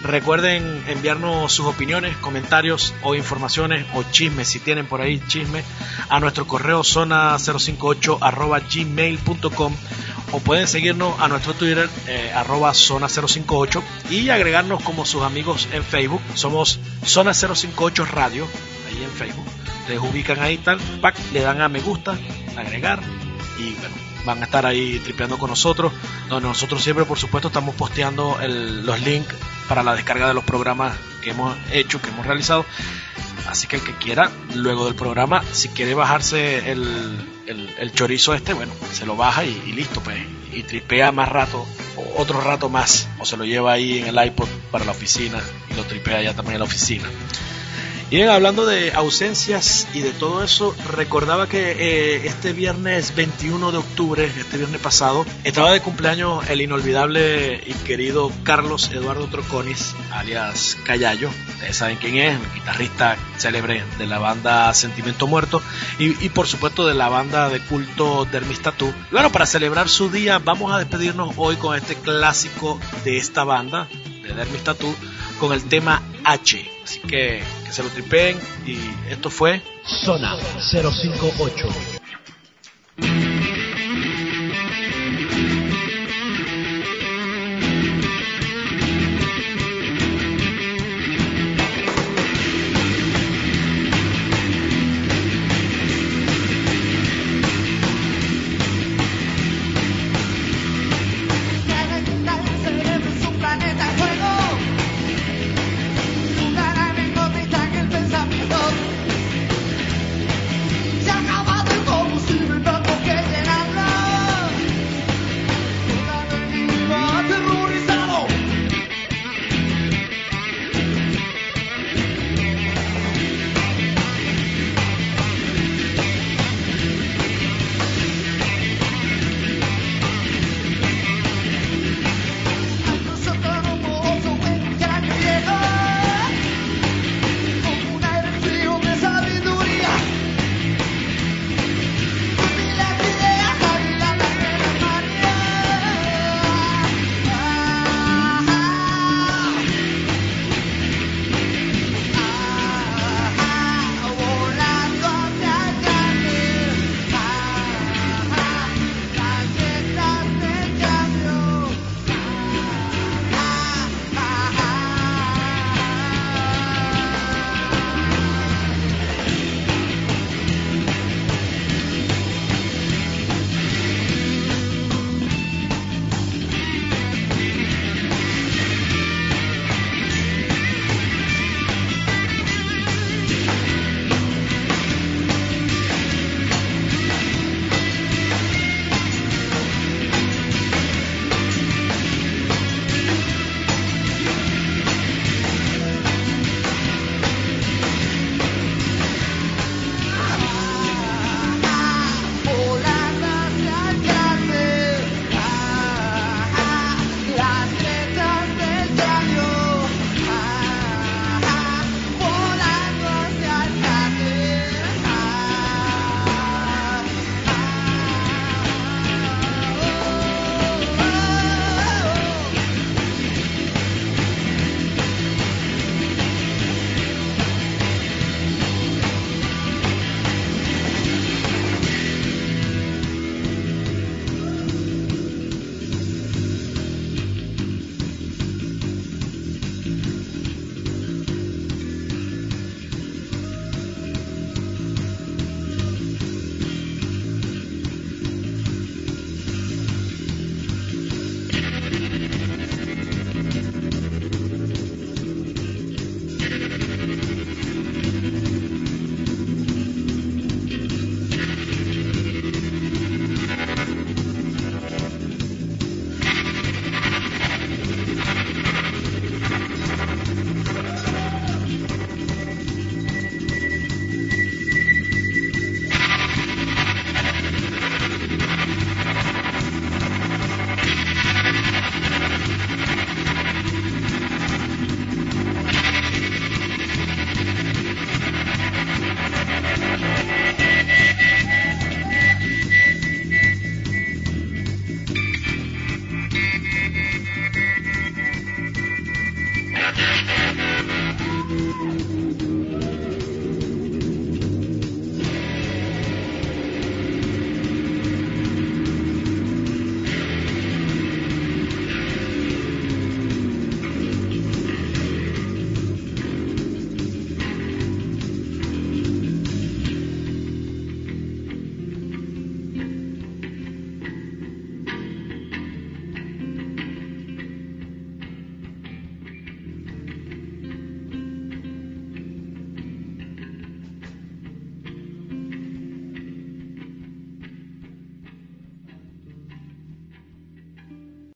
Recuerden 0.03 0.83
enviarnos 0.87 1.51
sus 1.51 1.65
opiniones, 1.65 2.15
comentarios 2.17 2.93
o 3.03 3.15
informaciones 3.15 3.85
o 3.93 4.03
chismes, 4.03 4.47
si 4.47 4.59
tienen 4.59 4.85
por 4.85 5.01
ahí 5.01 5.21
chismes, 5.27 5.65
a 6.07 6.19
nuestro 6.19 6.47
correo 6.47 6.81
zona058 6.81 8.17
arroba 8.21 8.59
gmail.com 8.59 9.73
o 10.31 10.39
pueden 10.39 10.67
seguirnos 10.67 11.19
a 11.19 11.27
nuestro 11.27 11.53
Twitter 11.53 11.89
eh, 12.07 12.31
arroba 12.33 12.71
zona058 12.71 13.81
y 14.09 14.29
agregarnos 14.29 14.81
como 14.83 15.05
sus 15.05 15.23
amigos 15.23 15.67
en 15.73 15.83
Facebook. 15.83 16.21
Somos 16.35 16.79
Zona 17.03 17.33
058 17.33 18.05
Radio, 18.05 18.47
ahí 18.87 19.03
en 19.03 19.11
Facebook. 19.11 19.45
Ustedes 19.81 19.99
ubican 19.99 20.39
ahí 20.39 20.57
tal, 20.57 20.79
le 21.33 21.41
dan 21.41 21.61
a 21.61 21.67
me 21.67 21.81
gusta, 21.81 22.17
agregar 22.55 23.01
y 23.57 23.73
bueno, 23.73 24.08
van 24.25 24.41
a 24.41 24.45
estar 24.45 24.65
ahí 24.65 24.99
tripeando 24.99 25.37
con 25.37 25.49
nosotros. 25.49 25.91
Donde 26.27 26.47
nosotros 26.47 26.83
siempre, 26.83 27.05
por 27.05 27.17
supuesto, 27.17 27.47
estamos 27.47 27.75
posteando 27.75 28.39
el, 28.41 28.85
los 28.85 28.99
links 29.01 29.35
para 29.67 29.83
la 29.83 29.95
descarga 29.95 30.27
de 30.27 30.33
los 30.33 30.43
programas 30.43 30.97
que 31.21 31.31
hemos 31.31 31.55
hecho, 31.71 32.01
que 32.01 32.09
hemos 32.09 32.25
realizado. 32.25 32.65
Así 33.47 33.67
que 33.67 33.77
el 33.77 33.83
que 33.83 33.95
quiera, 33.95 34.29
luego 34.55 34.85
del 34.85 34.95
programa, 34.95 35.43
si 35.51 35.69
quiere 35.69 35.95
bajarse 35.95 36.71
el, 36.71 37.17
el, 37.47 37.91
chorizo 37.93 38.35
este, 38.35 38.53
bueno, 38.53 38.71
se 38.91 39.05
lo 39.05 39.15
baja 39.15 39.43
y, 39.43 39.63
y, 39.65 39.71
listo, 39.71 40.01
pues. 40.01 40.17
Y 40.53 40.63
tripea 40.63 41.11
más 41.11 41.29
rato, 41.29 41.65
otro 42.17 42.41
rato 42.41 42.69
más, 42.69 43.07
o 43.19 43.25
se 43.25 43.37
lo 43.37 43.45
lleva 43.45 43.71
ahí 43.71 43.99
en 43.99 44.07
el 44.07 44.25
iPod 44.25 44.47
para 44.71 44.85
la 44.85 44.91
oficina 44.91 45.39
y 45.69 45.73
lo 45.73 45.83
tripea 45.83 46.21
ya 46.21 46.35
también 46.35 46.55
en 46.55 46.59
la 46.59 46.65
oficina. 46.65 47.09
Bien, 48.09 48.27
hablando 48.29 48.65
de 48.65 48.91
ausencias 48.93 49.87
y 49.93 50.01
de 50.01 50.13
todo 50.13 50.43
eso, 50.43 50.75
recordaba 50.91 51.47
que 51.47 51.73
eh, 51.73 52.25
este 52.25 52.53
viernes 52.53 53.13
21 53.13 53.71
de 53.71 53.77
octubre, 53.77 54.25
este 54.25 54.57
viernes 54.57 54.81
pasado, 54.81 55.27
estaba 55.43 55.71
de 55.71 55.81
cumpleaños 55.81 56.49
el 56.49 56.61
inolvidable 56.61 57.61
y 57.63 57.73
querido 57.85 58.31
Carlos 58.41 58.89
Eduardo 58.91 59.27
Troconis, 59.27 59.93
alias 60.11 60.75
Callayo. 60.85 61.29
Ustedes 61.49 61.77
saben 61.77 61.97
quién 61.97 62.17
es, 62.17 62.33
el 62.33 62.53
guitarrista 62.55 63.15
célebre 63.37 63.83
de 63.99 64.07
la 64.07 64.17
banda 64.17 64.73
Sentimiento 64.73 65.27
Muerto 65.27 65.61
y, 65.99 66.25
y 66.25 66.29
por 66.29 66.47
supuesto 66.47 66.87
de 66.87 66.95
la 66.95 67.09
banda 67.09 67.47
de 67.49 67.59
culto 67.59 68.25
Dermis 68.31 68.63
Tattoo. 68.63 68.91
Bueno, 69.11 69.31
para 69.31 69.45
celebrar 69.45 69.87
su 69.87 70.09
día, 70.09 70.39
vamos 70.39 70.73
a 70.73 70.79
despedirnos 70.79 71.35
hoy 71.37 71.57
con 71.57 71.77
este 71.77 71.93
clásico 71.93 72.79
de 73.05 73.17
esta 73.17 73.43
banda, 73.43 73.87
de 74.23 74.33
Dermis 74.33 74.63
Tattoo, 74.63 74.95
con 75.39 75.53
el 75.53 75.63
tema 75.63 76.03
H. 76.23 76.69
Así 76.83 76.99
que 76.99 77.41
que 77.65 77.71
se 77.71 77.81
lo 77.81 77.89
tripeen 77.89 78.37
y 78.65 78.77
esto 79.09 79.29
fue 79.29 79.61
Zona 79.85 80.37
058. 80.59 81.67